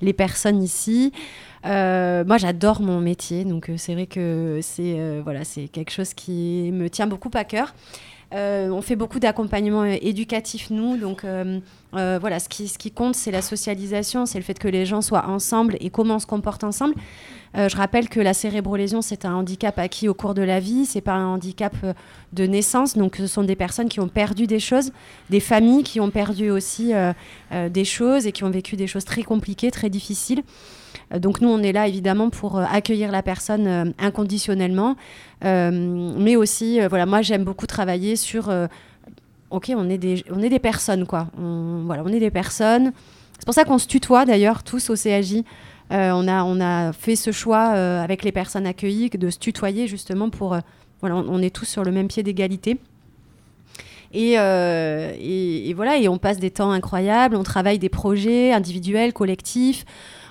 [0.01, 1.11] les personnes ici.
[1.65, 3.43] Moi, j'adore mon métier.
[3.43, 7.73] Donc, c'est vrai que c'est voilà, c'est quelque chose qui me tient beaucoup à cœur.
[8.33, 10.97] Euh, on fait beaucoup d'accompagnement euh, éducatif, nous.
[10.97, 11.59] Donc, euh,
[11.91, 15.75] voilà, ce qui, compte, c'est la socialisation, c'est le fait que les gens soient ensemble
[15.79, 16.93] et comment on se comporte ensemble.
[17.55, 21.01] Je rappelle que la cérébrolésion, c'est un handicap acquis au cours de la vie, c'est
[21.01, 21.75] pas un handicap
[22.31, 22.95] de naissance.
[22.95, 24.91] Donc, ce sont des personnes qui ont perdu des choses,
[25.31, 26.93] des familles qui ont perdu aussi
[27.51, 30.43] des choses et qui ont vécu des choses très compliquées, très difficiles.
[31.13, 34.95] Euh, Donc nous, on est là évidemment pour euh, accueillir la personne euh, inconditionnellement,
[35.41, 38.51] mais aussi, voilà, moi j'aime beaucoup travailler sur,
[39.51, 42.91] ok, on est des, on est des personnes quoi, on, voilà, on est des personnes.
[43.37, 45.43] C'est pour ça qu'on se tutoie d'ailleurs tous au CAJ.
[45.91, 47.67] On a, on a fait ce choix
[48.01, 50.57] avec les personnes accueillies de se tutoyer justement pour,
[50.99, 52.77] voilà, on, est tous sur le même pied d'égalité.
[54.13, 59.85] Et- et voilà, et on passe des temps incroyables, on travaille des projets individuels, collectifs.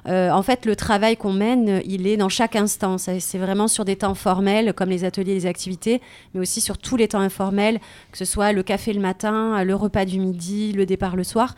[0.08, 2.96] Euh, en fait, le travail qu'on mène, il est dans chaque instant.
[2.98, 6.00] C'est vraiment sur des temps formels, comme les ateliers, les activités,
[6.34, 7.78] mais aussi sur tous les temps informels,
[8.10, 11.54] que ce soit le café le matin, le repas du midi, le départ le soir.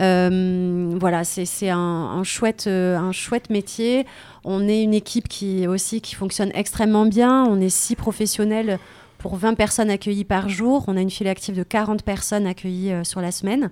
[0.00, 4.06] Euh, voilà, c'est un, chouette, euh, un chouette métier.
[4.44, 7.44] On est une équipe qui aussi qui fonctionne extrêmement bien.
[7.44, 8.78] On est six professionnels
[9.18, 10.84] pour 20 personnes accueillies par jour.
[10.88, 13.70] On a une file active de 40 personnes accueillies euh, sur la semaine.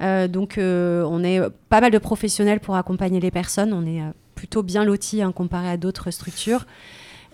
[0.00, 3.72] Euh, donc euh, on est pas mal de professionnels pour accompagner les personnes.
[3.72, 6.66] On est euh, plutôt bien lotis hein, comparé à d'autres structures.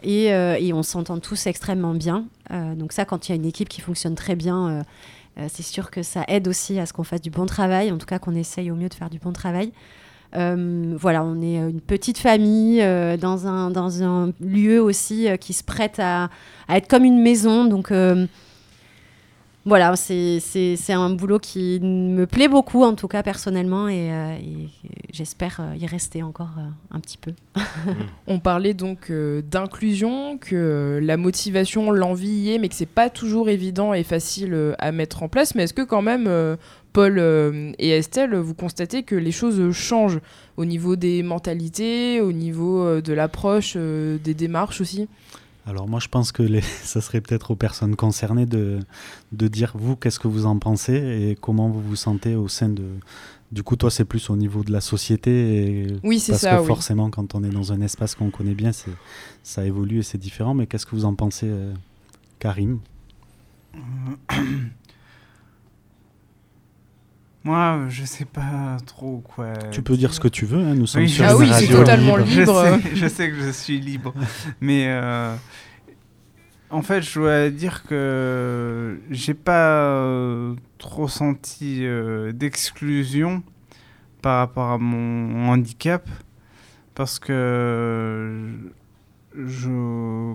[0.02, 0.32] Et,
[0.74, 2.26] on s'entend tous extrêmement bien.
[2.50, 4.82] Donc ça, quand il y a une équipe qui fonctionne très bien,
[5.48, 8.04] c'est sûr que ça aide aussi à ce qu'on fasse du bon travail, en tout
[8.04, 9.72] cas qu'on essaye au mieux de faire du bon travail.
[10.34, 12.80] Voilà, on est une petite famille
[13.18, 16.28] dans, un, lieu aussi qui se prête à,
[16.68, 17.64] à être comme une maison.
[17.64, 17.90] Donc
[19.66, 20.38] voilà, c'est
[20.90, 24.36] un boulot qui me plaît beaucoup, en tout cas personnellement, et, euh,
[25.10, 27.32] j'espère euh, y rester encore euh, un petit peu.
[28.26, 33.48] On parlait donc d'inclusion, que la motivation, l'envie y est, mais que c'est pas toujours
[33.48, 35.54] évident et facile à mettre en place.
[35.54, 36.28] Mais est-ce que quand même,
[36.92, 37.18] Paul
[37.78, 40.20] et Estelle, vous constatez que les choses changent
[40.56, 45.08] au niveau des mentalités, au niveau de l'approche, des démarches aussi?
[45.66, 46.60] Alors moi je pense que les...
[46.82, 48.80] ça serait peut-être aux personnes concernées de,
[49.32, 52.68] de dire vous qu'est-ce que vous en pensez et comment vous vous sentez au sein
[52.68, 52.84] de...
[53.52, 55.86] Du coup toi c'est plus au niveau de la société et...
[56.02, 56.66] Oui, c'est parce ça, que oui.
[56.66, 58.72] forcément quand on est dans un espace qu'on connaît bien
[59.42, 61.72] ça évolue et c'est différent mais qu'est-ce que vous en pensez euh,
[62.38, 62.80] Karim?
[67.44, 69.52] Moi, je sais pas trop quoi.
[69.70, 71.74] Tu peux dire ce que tu veux, hein, nous sommes Oui, sur je une sais.
[71.74, 72.24] radio libre.
[72.26, 74.14] Je sais, je sais que je suis libre.
[74.62, 75.34] Mais euh,
[76.70, 83.42] en fait, je dois dire que j'ai pas euh, trop senti euh, d'exclusion
[84.22, 86.08] par rapport à mon handicap.
[86.94, 88.52] Parce que
[89.36, 90.34] je,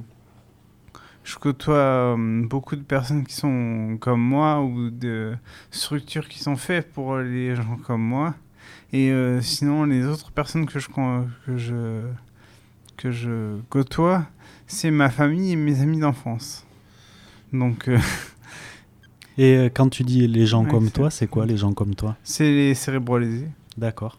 [1.30, 5.36] je côtoie euh, beaucoup de personnes qui sont comme moi ou de
[5.70, 8.34] structures qui sont faites pour les gens comme moi.
[8.92, 12.02] Et euh, sinon, les autres personnes que je, que je,
[12.98, 14.26] que je côtoie,
[14.66, 16.66] c'est ma famille et mes amis d'enfance.
[17.54, 18.00] Donc, euh,
[19.38, 22.18] Et quand tu dis les gens Ouais, comme toi, c'est quoi les gens comme toi?
[22.24, 23.50] C'est les cérébralisés.
[23.78, 24.18] D'accord.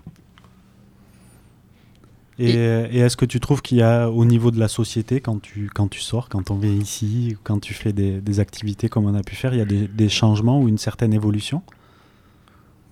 [2.40, 5.40] Et, et est-ce que tu trouves qu'il y a au niveau de la société, quand
[5.42, 9.04] tu, quand tu sors, quand on vient ici, quand tu fais des, des activités comme
[9.06, 11.62] on a pu faire, il y a des, des changements ou une certaine évolution?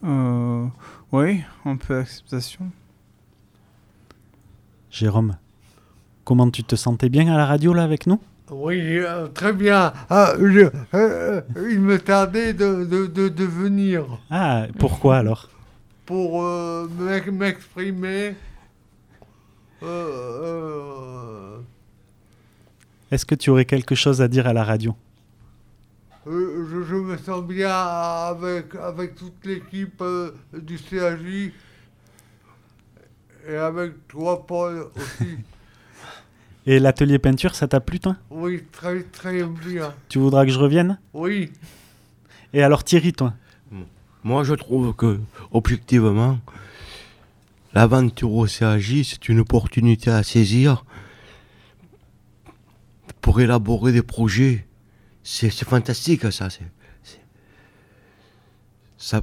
[0.04, 0.66] Euh,
[1.12, 2.66] oui, un peu d'acceptation.
[4.90, 5.36] Jérôme,
[6.24, 8.20] comment tu te sentais bien à la radio là avec nous?
[8.50, 9.92] Oui, euh, très bien.
[10.08, 15.48] Ah, je- euh, euh, il me tardait de, de, de, de venir Ah, pourquoi alors?
[16.06, 18.34] Pour euh, m'ex- m'exprimer.
[19.82, 21.58] Euh, euh,
[23.10, 24.94] Est-ce que tu aurais quelque chose à dire à la radio?
[26.26, 31.52] Euh, je, je me sens bien avec, avec toute l'équipe euh, du CAJ
[33.48, 35.38] et avec toi, Paul, aussi.
[36.66, 38.16] Et l'atelier peinture, ça t'a plu toi?
[38.30, 39.94] Oui, très, très bien.
[40.10, 40.98] Tu voudras que je revienne?
[41.14, 41.50] Oui.
[42.52, 43.32] Et alors Thierry, toi?
[44.22, 45.18] Moi, je trouve que,
[45.50, 46.38] objectivement,
[47.78, 50.84] l'aventure au CAJ, c'est une opportunité à saisir
[53.20, 54.66] pour élaborer des projets.
[55.22, 56.48] C'est fantastique, ça.
[58.96, 59.22] ça.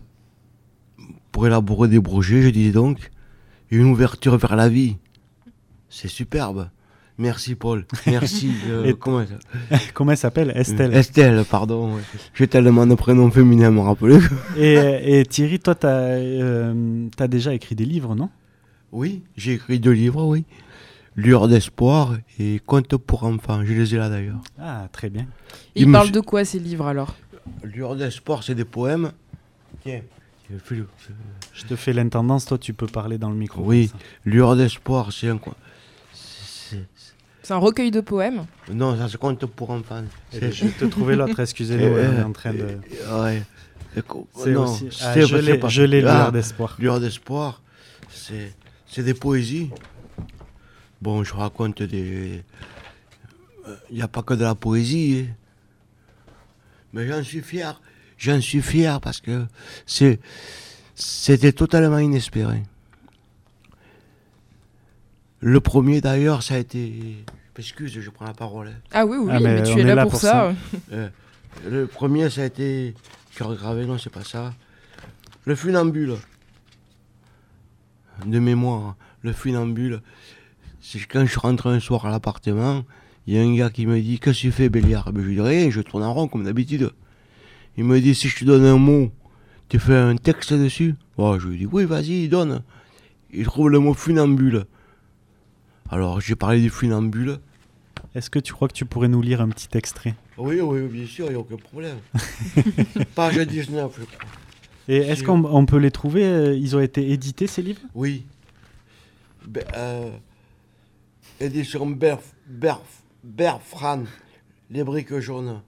[1.34, 3.12] Pour élaborer des projets, je disais donc,
[3.72, 4.96] une ouverture vers la vie.
[5.90, 6.70] C'est superbe.
[7.18, 7.86] Merci, Paul.
[8.08, 8.52] Merci.
[8.68, 8.94] euh, Et-
[9.94, 10.54] comment elle s'appelle?
[10.56, 10.94] Estelle.
[10.94, 11.96] Estelle, pardon.
[11.96, 12.02] ouais.
[12.34, 14.20] J'ai tellement de prénoms féminins à me rappeler.
[14.58, 18.30] Et, et Thierry, toi, tu as, déjà écrit des livres, non?
[18.96, 20.46] Oui, j'ai écrit deux livres, oui.
[21.18, 23.60] Lueur d'espoir et Contes pour enfants.
[23.66, 24.40] Je les ai là d'ailleurs.
[24.58, 25.24] Ah, très bien.
[25.76, 27.14] Et il Il me parle fait- de quoi ces livres alors?
[27.64, 29.12] Lueur d'espoir, c'est des poèmes.
[29.84, 30.00] Tiens,
[30.50, 33.62] je te fais l'intendance, toi, tu peux parler dans le micro.
[33.66, 33.92] Oui.
[34.24, 35.38] Lueur d'espoir, c'est un.
[35.40, 35.56] quoi
[36.14, 36.88] c'est-
[37.54, 38.46] un recueil de poèmes?
[38.72, 40.04] Non, ça c'est Contes pour enfants.
[40.34, 42.60] Eh Je vais te trouver l'autre, excusez-nous, Euh, on est en train de...
[43.08, 43.44] euh, Ouais.
[44.36, 44.88] C'est aussi...
[45.02, 46.76] Ah, c'est- je l'ai, Ah, Lueur d'espoir.
[46.80, 47.62] Lueur d'espoir,
[48.10, 48.54] c'est
[48.96, 49.72] c'est des poésies.
[51.02, 52.44] Bon, je raconte des.
[53.90, 55.26] Il n'y a pas que de la poésie.
[55.28, 55.34] hein.
[56.94, 57.82] Mais j'en suis fier.
[58.18, 59.46] J'en suis fier parce que
[59.86, 60.22] c'est
[60.96, 62.64] c'était totalement inespéré.
[65.42, 67.18] Le premier d'ailleurs, ça a été.
[67.58, 68.70] Excuse, je prends la parole.
[68.70, 68.80] hein.
[68.94, 70.54] Ah oui, oui, Ah, mais mais, tu es là, là pour, pour ça.
[70.94, 71.10] Euh,
[71.70, 72.94] le premier, ça a été
[73.36, 74.54] cœur gravé, non, c'est pas ça.
[75.46, 76.16] Le funambule.
[78.26, 80.02] De mémoire, le funambule.
[80.82, 82.86] C'est quand je suis rentré un soir à l'appartement,
[83.28, 85.12] il y a un gars qui me dit Qu'est-ce que tu fais, Béliard?
[85.12, 86.92] Ben, Je lui dis rien, je tourne en rond comme d'habitude.
[87.78, 89.12] Il me dit Si je te donne un mot,
[89.68, 90.96] tu fais un texte dessus?
[91.18, 92.62] Oh, Je lui dis Oui, vas-y, donne.
[93.34, 94.66] Il trouve le mot funambule.
[95.90, 97.40] Alors, j'ai parlé du funambule.
[98.14, 100.16] Est-ce que tu crois que tu pourrais nous lire un petit extrait?
[100.38, 101.98] Oui, oui, bien sûr, il n'y a aucun problème.
[103.16, 104.30] Page 19, je crois.
[104.88, 107.82] Et est-ce qu'on on peut les trouver euh, Ils ont été édités, ces livres?
[107.96, 108.26] Oui.
[109.50, 110.12] Be- euh,
[111.40, 112.82] édition Berf, Berf,
[113.24, 114.04] Berfran,
[114.70, 115.62] les briques jaunes.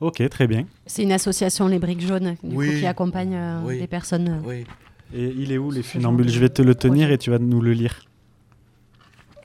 [0.00, 0.66] Ok, très bien.
[0.86, 2.78] C'est une association, les Briques Jaunes, du coup, Oui.
[2.78, 3.80] qui accompagne euh, Oui.
[3.80, 4.28] les personnes.
[4.28, 4.64] euh, Oui.
[5.12, 6.28] Et il est où, les funambules?
[6.28, 8.06] Je vais te le tenir et tu vas nous le lire.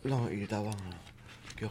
[0.08, 0.70] Non, il est avant.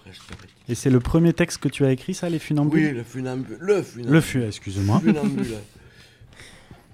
[0.05, 0.37] resterait
[0.69, 2.87] Et c'est le premier texte que tu as écrit, ça, les funambules?
[2.89, 3.59] Oui, le funambule.
[3.61, 4.13] Le funambule.
[4.15, 5.01] Le fu, excuse-moi.
[5.01, 5.47] funambule.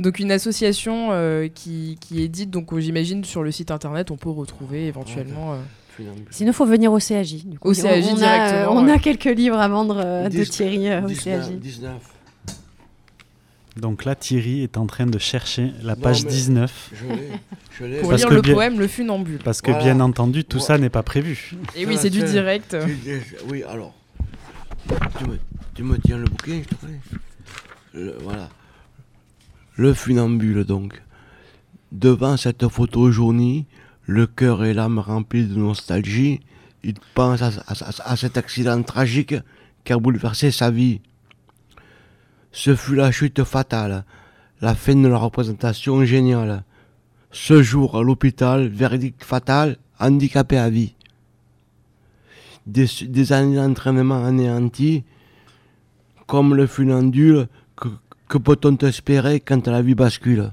[0.00, 4.16] Donc une association euh, qui, qui édite, donc euh, j'imagine sur le site internet, on
[4.16, 5.54] peut retrouver éventuellement.
[5.54, 5.56] euh.
[6.30, 7.44] Sinon, il faut venir au CAJ.
[7.44, 7.70] Du coup.
[7.70, 8.92] Au CAJ on, directement, on ouais.
[8.92, 11.50] a quelques livres à vendre euh, de Thierry euh, au 19, CAJ.
[11.58, 11.92] 19.
[13.76, 16.90] Donc là, Thierry est en train de chercher la Non, page mais- 19.
[16.92, 17.04] Je.
[17.84, 19.38] Je pour Parce lire que le bien- poème Le Funambule.
[19.44, 19.84] Parce que Voilà.
[19.84, 21.54] bien entendu, tout ça n'est pas prévu.
[21.76, 22.76] Et oui, Ça, c'est du direct.
[23.48, 23.94] Oui, alors.
[25.18, 25.38] Tu me,
[25.74, 26.98] tu me tiens le bouquin, s'il te plaît
[27.94, 28.48] Le- Voilà.
[29.78, 31.00] Le funambule, donc.
[31.92, 33.64] Devant cette photo jaunie,
[34.04, 36.40] le cœur et l'âme remplis de nostalgie,
[36.82, 39.36] il pense à, cet accident tragique
[39.84, 41.00] qui a bouleversé sa vie.
[42.52, 44.04] Ce fut la chute fatale,
[44.60, 46.64] la fin de la représentation géniale.
[47.30, 50.94] Ce jour à l'hôpital, verdict fatal, handicapé à vie
[52.68, 55.04] des, années d'entraînement anéanties,
[56.26, 57.48] comme le funambule,
[58.28, 60.52] que, peut-on espérer quand la vie bascule?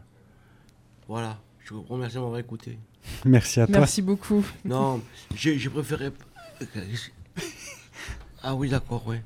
[1.07, 2.77] Voilà, je vous remercie de m'avoir écouté.
[3.25, 3.79] Merci à toi.
[3.79, 4.43] Merci beaucoup.
[4.63, 5.01] Non,
[5.35, 6.09] j'ai préféré...
[8.41, 9.17] Ah oui, d'accord, oui.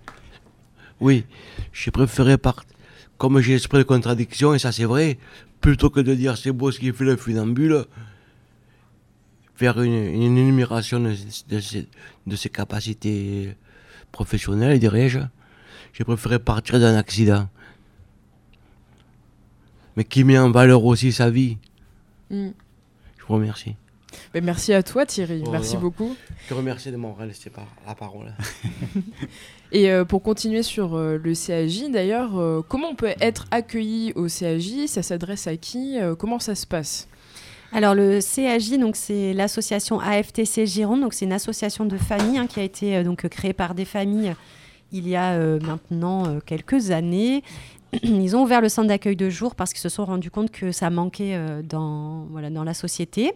[1.00, 1.26] Oui,
[1.72, 2.66] j'ai préféré par...
[3.18, 5.20] Comme j'ai esprit de contradiction, et ça c'est vrai,
[5.60, 7.86] plutôt que de dire c'est beau ce qu'il fait le funambule,
[9.56, 11.14] faire une, une énumération de,
[11.50, 11.90] de ses,
[12.26, 13.56] de ses capacités
[14.14, 15.20] professionnelles, dirais-je,
[15.92, 17.50] j'ai préféré partir d'un accident.
[20.00, 21.58] Mais qui met en valeur aussi sa vie.
[22.30, 22.52] Mm.
[23.18, 23.76] Je vous remercie.
[24.34, 26.16] Ben, merci à toi Thierry, merci beaucoup.
[26.46, 28.34] Je te remercie de m'avoir laissé par la parole.
[29.74, 34.14] Et euh, pour continuer sur euh, le CAJ, d'ailleurs, euh, comment on peut être accueilli
[34.16, 36.00] au CAJ Ça s'adresse à qui?
[36.00, 37.10] Euh, Comment ça se passe?
[37.74, 42.48] Alors le CAJ, donc c'est l'association AFTC Gironde, donc c'est une association de familles hein,
[42.48, 44.34] qui a été euh, donc créée par des familles
[44.92, 47.44] il y a euh, maintenant euh, quelques années.
[48.04, 50.72] Ils ont ouvert le centre d'accueil de jour parce qu'ils se sont rendus compte que
[50.72, 53.34] ça manquait euh, dans, voilà, dans la société.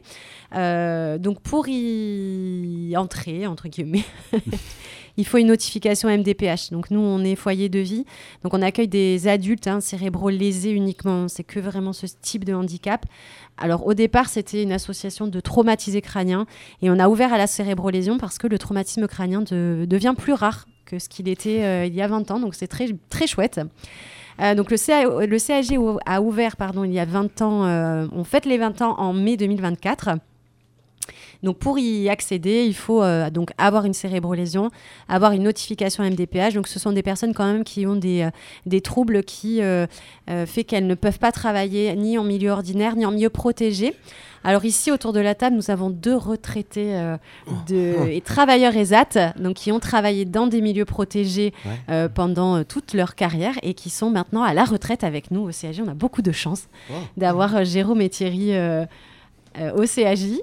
[0.55, 4.03] Euh, donc pour y entrer, entre guillemets,
[5.17, 6.69] il faut une notification MDPH.
[6.71, 8.05] Donc nous, on est foyer de vie.
[8.43, 11.27] Donc on accueille des adultes hein, cérébraux lésés uniquement.
[11.27, 13.05] C'est que vraiment ce type de handicap.
[13.57, 16.45] Alors au départ, c'était une association de traumatisés crâniens
[16.81, 20.33] et on a ouvert à la cérébrolésion parce que le traumatisme crânien de- devient plus
[20.33, 22.39] rare que ce qu'il était euh, il y a 20 ans.
[22.39, 23.59] Donc c'est très, très chouette.
[24.41, 28.07] Euh, donc le, CA le CAG a ouvert pardon, il y a 20 ans, euh,
[28.11, 30.17] on fête les 20 ans en mai 2024.
[31.43, 34.71] Donc pour y accéder, il faut euh, donc avoir une cérébrolésion,
[35.09, 36.53] avoir une notification MDPH.
[36.53, 38.29] Donc ce sont des personnes quand même qui ont des,
[38.65, 39.85] des troubles qui euh,
[40.45, 43.93] fait qu'elles ne peuvent pas travailler ni en milieu ordinaire ni en milieu protégé.
[44.43, 47.17] Alors ici autour de la table, nous avons deux retraités euh,
[47.67, 51.71] de, et travailleurs ESAT, donc qui ont travaillé dans des milieux protégés Ouais.
[51.89, 55.41] euh, pendant euh, toute leur carrière et qui sont maintenant à la retraite avec nous
[55.47, 55.81] au CAJ.
[55.85, 56.93] On a beaucoup de chance Oh.
[57.17, 58.85] d'avoir euh, Jérôme et Thierry euh,
[59.59, 60.39] euh, au CAJ.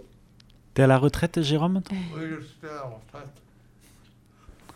[0.74, 3.30] T'es à la retraite, Jérôme Oui, je suis à la retraite.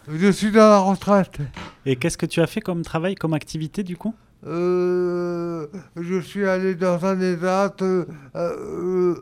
[0.06, 1.38] Je suis dans la retraite.
[1.86, 4.14] Et qu'est-ce que tu as fait comme travail, comme activité du coup?
[4.46, 8.04] Euh, je suis allé dans un ESAT, euh,
[8.36, 9.14] euh,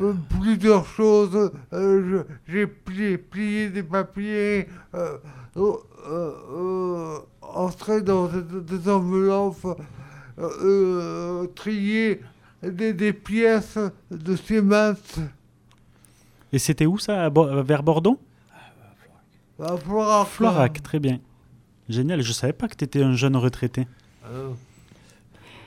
[0.00, 1.50] euh, plusieurs choses.
[2.46, 4.68] J'ai plié, plié des papiers,
[7.42, 9.78] entré dans des, des enveloppes,
[11.54, 12.20] trié
[12.62, 13.78] des, des pièces
[14.10, 14.94] de Siemens.
[16.52, 18.18] Et c'était où ça Bo- Vers Bordeaux?
[19.58, 20.28] À Florac.
[20.28, 21.18] Florac, très bien.
[21.88, 23.86] Génial, je savais pas que tu étais un jeune retraité.
[24.32, 24.50] Euh,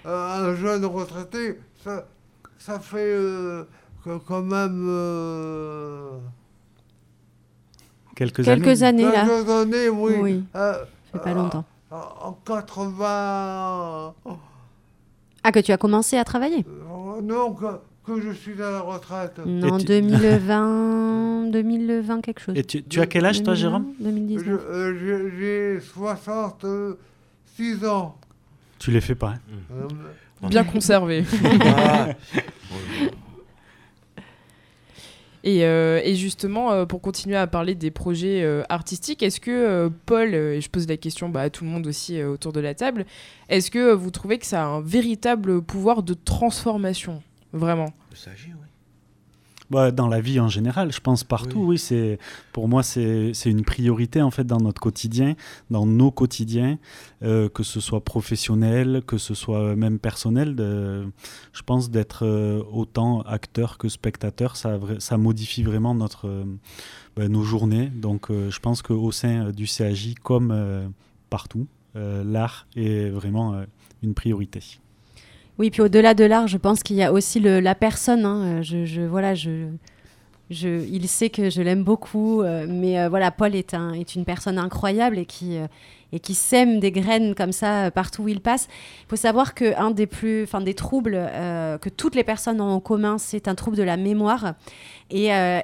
[0.07, 2.07] euh, un jeune retraité, ça,
[2.57, 3.63] ça fait euh,
[4.03, 6.17] que- quand même euh,
[8.15, 9.03] Quelques, Quelques années.
[9.05, 9.25] années là.
[9.25, 10.13] quelques années, oui.
[10.21, 10.43] Oui.
[10.55, 11.65] Euh, Ça fait pas euh, longtemps.
[11.91, 14.13] En 80...
[15.43, 17.65] Ah, que tu as commencé à travailler euh, non, que,
[18.05, 19.39] que je suis à la retraite.
[19.45, 22.57] Non, tu- 2020, 2020 quelque chose.
[22.57, 24.45] Et tu, tu as quel âge toi, 2020, Jérôme 2019.
[24.45, 28.15] Je- euh, J'ai j'ai 66 ans.
[28.85, 29.29] Tu les fais pas.
[29.29, 29.39] hein
[29.71, 31.23] Euh, Bien conservé.
[31.65, 32.09] Ah.
[35.43, 39.49] Et, euh, et justement, euh, pour continuer à parler des projets euh, artistiques, est-ce que
[39.51, 42.29] euh, Paul, euh, et je pose la question bah, à tout le monde aussi euh,
[42.29, 43.05] autour de la table,
[43.49, 47.21] est-ce que euh, vous trouvez que ça a un véritable pouvoir de transformation
[47.53, 47.91] Vraiment?
[48.11, 48.64] Le s'agit, oui.
[49.71, 51.59] Bah, dans la vie en général, je pense partout.
[51.65, 52.19] Oui, c'est
[52.53, 55.35] pour moi c'est une priorité en fait dans notre quotidien,
[55.71, 56.77] dans nos quotidiens,
[57.23, 60.55] euh, que ce soit professionnel, que ce soit même personnel.
[60.55, 61.05] de-
[61.53, 66.43] je pense d'être euh, autant acteur que spectateur, ça modifie vraiment notre euh,
[67.15, 67.87] bah, nos journées.
[67.87, 70.53] Donc je pense qu'au sein du CAJ comme
[71.29, 73.63] partout, l'art est vraiment
[74.03, 74.59] une priorité.
[75.57, 78.25] Oui, puis au-delà de l'art, je pense qu'il y a aussi la personne.
[78.25, 78.61] hein.
[78.61, 79.33] Je, je- voilà,
[80.87, 84.25] il sait que je l'aime beaucoup, euh, mais euh, voilà, Paul est, un, est une
[84.25, 85.65] personne incroyable et qui, euh,
[86.35, 88.67] sème des graines comme ça euh, partout où il passe.
[89.03, 92.71] Il faut savoir que un des plus, des troubles euh, que toutes les personnes ont
[92.73, 94.53] en commun, c'est un trouble de la mémoire.
[95.09, 95.59] Et, euh,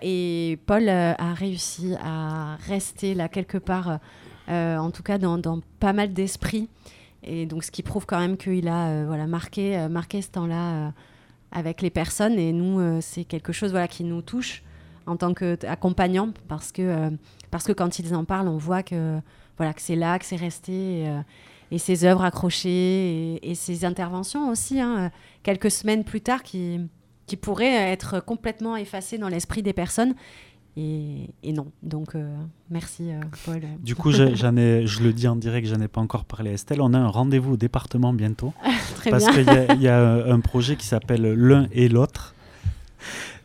[0.66, 4.00] Paul euh, a réussi à rester là quelque part,
[4.50, 6.70] euh, en tout cas dans, dans pas mal d'esprits.
[7.24, 10.30] Et donc, ce qui prouve quand même qu'il a euh, voilà, marqué, euh, marqué ce
[10.30, 10.90] temps-là euh,
[11.52, 12.40] avec les personnes.
[12.40, 14.64] Et nous, c'est quelque chose voilà, qui nous touche
[15.06, 17.12] en tant qu'accompagnants parce que,
[17.50, 19.20] parce que quand ils en parlent, on voit que,
[19.58, 21.06] voilà, que c'est là, que c'est resté.
[21.72, 25.12] Et, ses œuvres accrochées et, ses interventions aussi, hein,
[25.44, 26.80] quelques semaines plus tard, qui,
[27.26, 30.16] qui pourraient être complètement effacées dans l'esprit des personnes.
[30.78, 31.68] Et, et non.
[31.84, 32.36] Donc, euh,
[32.70, 33.62] merci, euh, Paul.
[33.80, 34.12] Du coup,
[34.58, 36.82] ai, je le dis en direct, j'en ai pas encore parlé à Estelle.
[36.82, 38.54] On a un rendez-vous au département bientôt.
[38.96, 42.36] Très parce qu'il y a un projet qui s'appelle L'un et l'autre.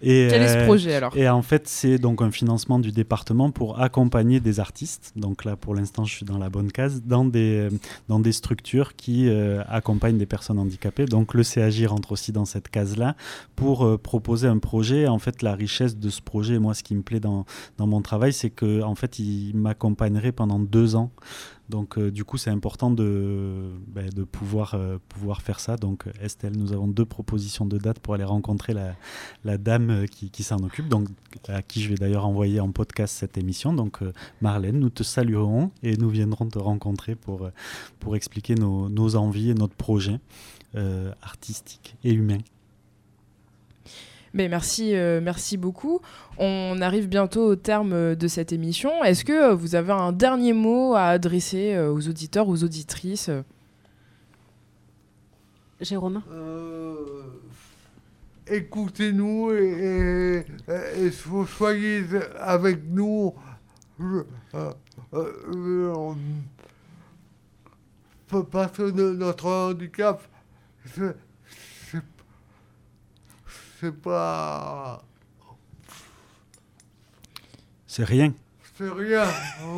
[0.02, 1.16] Et, Quel est ce euh, projet alors?
[1.16, 5.12] Et en fait, c'est donc un financement du département pour accompagner des artistes.
[5.16, 7.68] Donc là, pour l'instant, je suis dans la bonne case, dans des,
[8.08, 11.06] dans des structures qui euh, accompagnent des personnes handicapées.
[11.06, 13.16] Donc le CAJ rentre aussi dans cette case-là
[13.54, 15.06] pour euh, proposer un projet.
[15.06, 17.46] En fait, la richesse de ce projet, moi, ce qui me plaît dans,
[17.78, 21.10] dans mon travail, c'est que en fait, il m'accompagnerait pendant deux ans
[21.68, 25.76] Donc du coup, c'est important de, ben, de pouvoir, pouvoir faire ça.
[25.76, 28.94] Donc Estelle, nous avons deux propositions de date pour aller rencontrer la,
[29.44, 31.08] la dame qui, qui s'en occupe, donc
[31.48, 33.72] à qui je vais d'ailleurs envoyer en podcast cette émission.
[33.72, 33.98] Donc
[34.40, 37.50] Marlène, nous te saluerons et nous viendrons te rencontrer pour,
[37.98, 40.20] pour expliquer nos, nos envies et notre projet
[41.22, 42.38] artistique et humain.
[44.36, 46.00] Merci, euh, merci beaucoup.
[46.38, 49.02] On arrive bientôt au terme euh, de cette émission.
[49.02, 53.30] Est-ce que euh, vous avez un dernier mot à adresser aux auditeurs, aux auditrices
[55.80, 56.22] Jérôme
[58.48, 60.44] Écoutez-nous et,
[61.56, 62.04] soyez
[62.38, 63.34] avec nous.
[68.50, 70.22] parce que notre handicap,
[73.80, 75.02] c'est pas.
[77.86, 78.34] C'est rien.
[78.76, 79.24] C'est rien,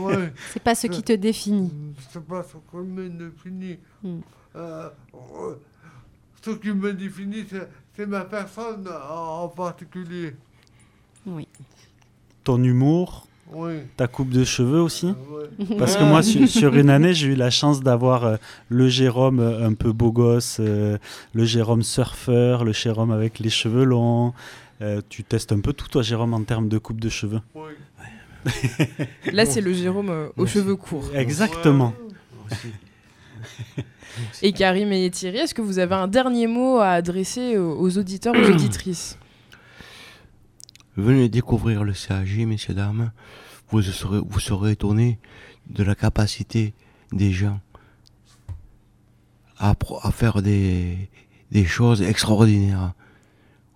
[0.01, 0.33] ouais.
[0.53, 1.95] c'est pas ce qui te définit.
[2.11, 3.79] C'est pas ce qui me définit.
[4.03, 4.21] Hmm.
[4.57, 4.91] Euh,
[6.43, 7.47] ce qui me définit,
[7.95, 10.35] c'est ma personne en particulier.
[11.27, 11.47] Oui.
[12.43, 13.75] Ton humour, oui.
[13.97, 15.15] Ta coupe de cheveux aussi
[15.79, 18.37] Parce que moi, sur, une année, j'ai eu la chance d'avoir euh,
[18.69, 20.99] le Jérôme euh, un peu beau gosse, euh,
[21.35, 24.33] le Jérôme surfeur, le Jérôme avec les cheveux longs.
[25.09, 27.73] tu testes un peu tout, toi, Jérôme, en termes de coupe de cheveux Oui.
[29.33, 31.11] Là, c'est le Jérôme aux cheveux courts.
[31.15, 31.93] Exactement.
[34.43, 38.35] et Karim et Thierry, est-ce que vous avez un dernier mot à adresser aux auditeurs,
[38.35, 39.19] aux auditrices?
[40.99, 43.13] Venez découvrir le CAG, messieurs, dames.
[43.71, 45.21] Vous serez, vous serez étonnés
[45.71, 46.75] de la capacité
[47.13, 47.61] des gens
[49.59, 51.09] à, à faire des,
[51.53, 52.95] des choses extraordinaires.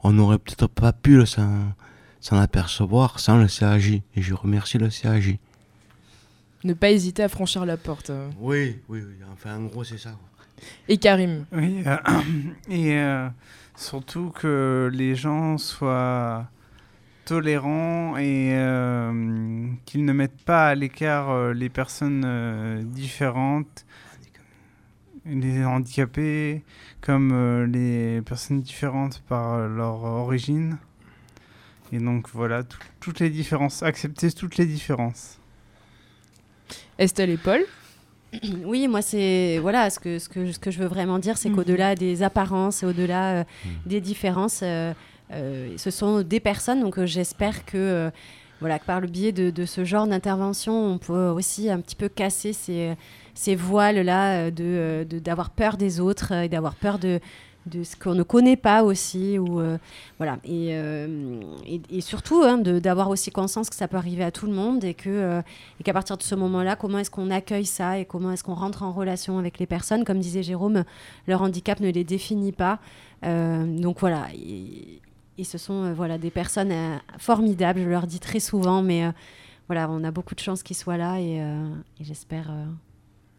[0.02, 4.02] On n'aurait peut-être pas pu s'en apercevoir sans le CAG.
[4.16, 5.38] Et je remercie le CAG.
[6.64, 8.10] Ne pas hésiter à franchir la porte.
[8.40, 9.14] Oui, oui, oui.
[9.32, 10.18] Enfin, en gros, c'est ça.
[10.88, 11.96] Et Karim Oui, euh,
[12.68, 13.28] et euh,
[13.76, 16.48] surtout que les gens soient
[17.24, 23.84] tolérants et euh, qu'ils ne mettent pas à l'écart euh, les personnes euh, différentes,
[25.24, 26.62] les handicapés,
[27.00, 30.78] comme les personnes différentes par leur origine.
[31.92, 32.62] Et donc voilà,
[33.00, 35.38] toutes les différences, accepter toutes les différences.
[36.98, 37.60] Estelle et Paul?
[38.64, 41.48] Oui, moi c'est voilà ce que ce que ce que je veux vraiment dire, c'est
[41.48, 41.56] mhm.
[41.56, 43.44] qu'au-delà des apparences et au-delà mhm.
[43.86, 44.92] des différences, euh,
[45.76, 48.10] ce sont des personnes, donc euh, j'espère que euh,
[48.60, 52.52] voilà, par le biais de, ce genre d'intervention, on peut aussi un petit peu casser
[52.52, 52.94] ces,
[53.34, 57.18] ces voiles-là de, d'avoir peur des autres et d'avoir peur de,
[57.66, 59.36] de ce qu'on ne connaît pas aussi.
[59.36, 59.60] Ou,
[60.18, 60.38] voilà.
[60.44, 60.78] et,
[61.90, 64.94] et, surtout hein, d'avoir aussi conscience que ça peut arriver à tout le monde et,
[64.94, 65.42] que,
[65.80, 68.54] et qu'à partir de ce moment-là, comment est-ce qu'on accueille ça et comment est-ce qu'on
[68.54, 70.04] rentre en relation avec les personnes?
[70.04, 70.84] Comme disait Jérôme,
[71.26, 72.78] leur handicap ne les définit pas.
[73.24, 74.28] donc voilà.
[75.44, 79.12] Ce sont euh, voilà, des personnes euh, formidables, je leur dis très souvent, mais euh,
[79.68, 82.52] voilà, on a beaucoup de chance qu'ils soient là et, et j'espère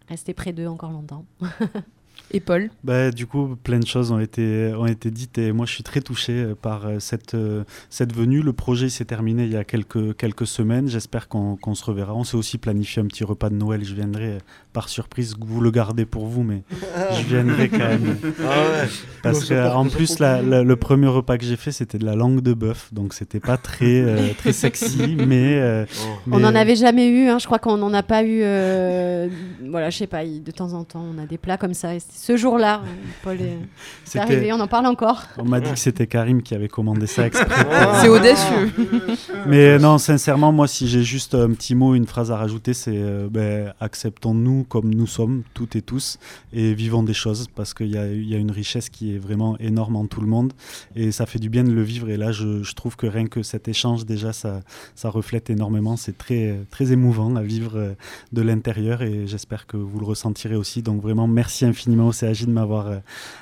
[0.07, 1.25] rester près d'eux encore longtemps.
[2.32, 5.65] Et Paul bah, Du coup, plein de choses ont été, ont été dites et moi
[5.65, 8.41] je suis très touché euh, par euh, cette, euh, cette venue.
[8.41, 10.88] Le projet s'est terminé il y a quelques, quelques semaines.
[10.88, 12.15] J'espère qu'on se reverra.
[12.15, 13.84] On s'est aussi planifié un petit repas de Noël.
[13.84, 14.39] Je viendrai
[14.74, 15.36] par surprise.
[15.39, 16.63] Vous le gardez pour vous, mais
[17.13, 18.17] je viendrai quand même.
[18.43, 18.86] Ah
[19.21, 22.91] Parce qu'en plus, le premier repas que j'ai fait, c'était de la langue de bœuf.
[22.93, 26.32] Donc c'était pas très, très sexy, mais, oh.
[26.32, 27.30] On n'en avait jamais eu.
[27.30, 27.38] Hein.
[27.38, 28.39] Je crois qu'on n'en a pas eu.
[29.69, 30.24] Voilà, je sais pas.
[30.26, 32.82] De temps en temps, on a des plats comme ça ce jour-là.
[33.24, 33.57] Paul est,
[34.18, 35.24] arrivé, on en parle encore.
[35.38, 37.66] On m'a dit que c'était Karim qui avait commandé ça exprès.
[38.01, 38.72] c'est audacieux.
[39.47, 42.95] Mais non, sincèrement, moi, si j'ai juste un petit mot, une phrase à rajouter, c'est
[42.95, 46.20] euh, ben, acceptons-nous comme nous sommes, toutes et tous,
[46.53, 49.95] et vivons des choses, parce qu'il y, y a, une richesse qui est vraiment énorme
[49.95, 50.53] en tout le monde,
[50.95, 52.09] et ça fait du bien de le vivre.
[52.09, 54.61] Et là, je, je trouve que rien que cet échange, déjà, ça,
[54.95, 55.97] ça reflète énormément.
[55.97, 57.93] C'est très, très émouvant à vivre euh,
[58.32, 60.84] de l'intérieur, et j'espère que vous le ressentirez aussi.
[60.84, 62.97] Donc vraiment, merci infiniment au CAJ de m'avoir euh,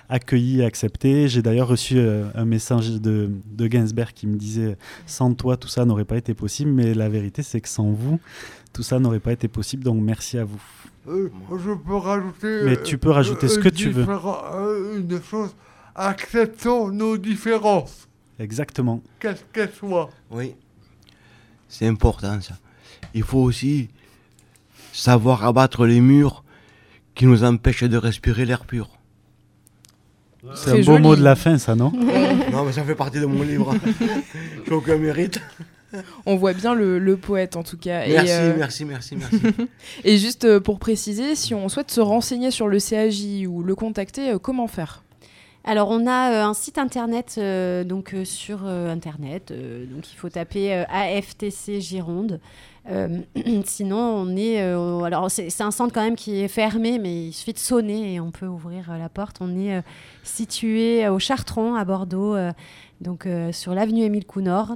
[0.09, 1.27] accueilli et accepté.
[1.27, 5.67] J'ai d'ailleurs reçu euh, un message de, de Gainsberg qui me disait sans toi tout
[5.67, 8.19] ça n'aurait pas été possible, mais la vérité c'est que sans vous
[8.73, 9.83] tout ça n'aurait pas été possible.
[9.83, 10.61] Donc merci à vous.
[11.07, 12.61] Euh, je peux rajouter.
[12.63, 14.05] Mais tu peux rajouter ce que tu veux.
[14.97, 15.55] Une chose,
[15.95, 18.07] acceptons nos différences.
[18.39, 19.01] Exactement.
[19.19, 20.09] Qu'est-ce qu'elles soient.
[20.29, 20.55] Oui,
[21.67, 22.55] c'est important ça.
[23.13, 23.89] Il faut aussi
[24.93, 26.43] savoir abattre les murs
[27.21, 28.89] qui nous empêche de respirer l'air pur.
[30.55, 31.91] C'est un beau mot de la fin, ça, non
[32.51, 33.75] Non, mais ça fait partie de mon livre.
[34.67, 35.39] J'ai aucun mérite.
[36.25, 38.07] On voit bien le, le poète en tout cas.
[38.07, 39.39] Merci, et, euh, merci, merci, merci.
[40.03, 43.75] et juste euh, pour préciser, si on souhaite se renseigner sur le CAJ ou le
[43.75, 45.03] contacter, euh, comment faire?
[45.63, 49.51] Alors, on a euh, un site internet euh, donc, euh, sur euh, internet.
[49.51, 52.39] euh, donc, il faut taper euh, AFTC Gironde.
[52.89, 53.19] Euh,
[53.65, 54.61] sinon, on est.
[54.61, 58.15] euh, alors, c'est un centre quand même qui est fermé, mais il suffit de sonner
[58.15, 59.37] et on peut ouvrir euh, la porte.
[59.41, 59.81] On est
[60.23, 62.35] situé au Chartron, à Bordeaux,
[63.01, 64.75] donc sur l'avenue Émile Counor.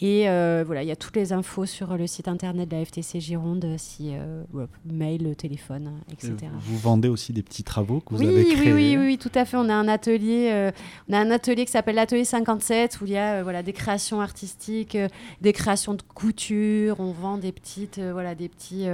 [0.00, 2.84] Et euh, voilà, il y a toutes les infos sur le site internet de la
[2.84, 4.44] FTC Gironde, si euh,
[4.84, 6.34] mail, téléphone, etc.
[6.60, 8.72] Vous vendez aussi des petits travaux que vous Oui, avez oui, créés.
[8.72, 9.56] oui, oui, tout à fait.
[9.56, 10.70] On a un atelier, euh,
[11.08, 13.72] on a un atelier qui s'appelle l'atelier 57 où il y a euh, voilà des
[13.72, 15.08] créations artistiques, euh,
[15.40, 17.00] des créations de couture.
[17.00, 18.86] On vend des petites, euh, voilà, des petits.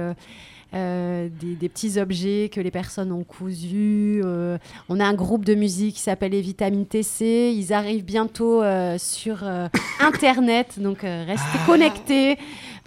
[0.73, 4.21] Euh, des, des petits objets que les personnes ont cousus.
[4.25, 4.57] euh,
[4.89, 7.53] on a un groupe de musique qui s'appelle les Vitamines TC.
[7.55, 9.67] Ils arrivent bientôt euh, sur euh,
[10.01, 12.37] Internet, donc euh, restez connectés.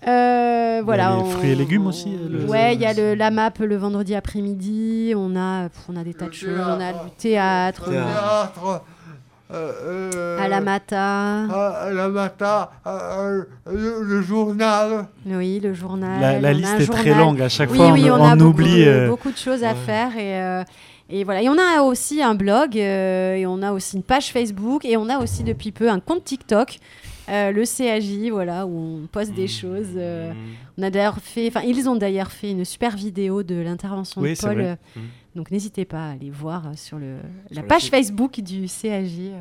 [0.06, 3.30] Euh, voilà, les on- fruits et légumes aussi, le- Ouais, il y a le, la
[3.30, 5.12] map le vendredi après-midi.
[5.16, 6.50] On a, on a des tas de choses.
[6.60, 7.90] On a du théâtre.
[9.50, 11.44] À la Mata.
[11.44, 15.06] à la Mata, euh, le, le journal.
[15.26, 16.40] Oui, le journal.
[16.42, 17.40] La- a liste est très longue.
[17.40, 19.36] À chaque Oui, fois, oui, on- on, a on beaucoup, oublie, de- euh, beaucoup de
[19.38, 19.74] choses à ouais.
[19.86, 20.16] faire.
[20.18, 20.64] Et, euh,
[21.08, 21.42] et voilà.
[21.42, 24.96] Et on a aussi un blog, euh, et on a aussi une page Facebook, et
[24.96, 26.78] on a aussi depuis peu un compte TikTok.
[27.30, 29.34] euh, le CAJ, voilà, où on poste Mmh.
[29.36, 29.86] des choses.
[29.96, 30.32] euh,
[30.78, 34.32] on a d'ailleurs fait, enfin, ils ont d'ailleurs fait une super vidéo de l'intervention Oui,
[34.32, 34.76] de Paul.
[35.38, 37.18] Donc n'hésitez pas à aller voir euh, sur le,
[37.52, 37.90] la le page site.
[37.92, 39.12] Facebook du CAJ.
[39.20, 39.40] euh.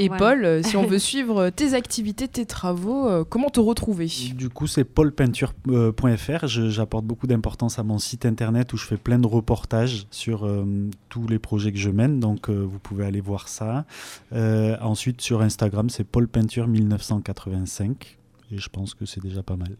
[0.00, 0.18] Et Voilà.
[0.18, 4.08] Paul, euh, si on veut suivre tes activités, tes travaux, euh, comment te retrouver?
[4.34, 6.46] Du coup, c'est paulpeinture.fr.
[6.48, 10.44] Je- J'apporte beaucoup d'importance à mon site internet où je fais plein de reportages sur
[10.44, 10.64] euh,
[11.08, 12.18] tous les projets que je mène.
[12.18, 13.84] Donc, euh, vous pouvez aller voir ça.
[14.32, 18.16] Euh, ensuite, sur Instagram, c'est paulpeinture1985.
[18.50, 19.76] Et je pense que c'est déjà pas mal.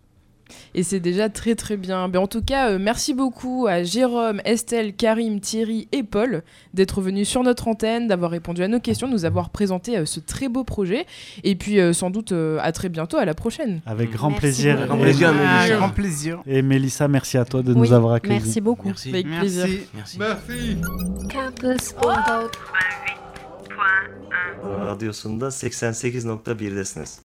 [0.74, 2.09] Et c'est déjà très très bien.
[2.09, 6.42] Ben, en tout cas, euh, merci beaucoup à Jérôme, Estelle, Karim, Thierry et Paul
[6.74, 10.07] d'être venus sur notre antenne, d'avoir répondu à nos questions, de nous avoir présenté euh,
[10.07, 11.07] ce très beau projet.
[11.44, 13.80] Et puis euh, sans doute euh, à très bientôt, à la prochaine.
[13.86, 14.86] Avec grand Merci plaisir.
[14.86, 15.76] Grand plaisir, Et- Mélissa.
[15.76, 16.42] grand plaisir.
[16.46, 18.40] Et Mélissa, merci à toi de Oui, nous avoir accueillis.
[18.40, 18.88] Merci beaucoup.
[18.88, 19.09] Merci.
[19.11, 19.66] Avec plaisir.
[19.94, 20.18] Merci.
[20.18, 20.78] Merci.
[21.62, 21.94] Merci.
[22.01, 22.51] Bordeaux.
[24.62, 27.16] 88.1'desiniz.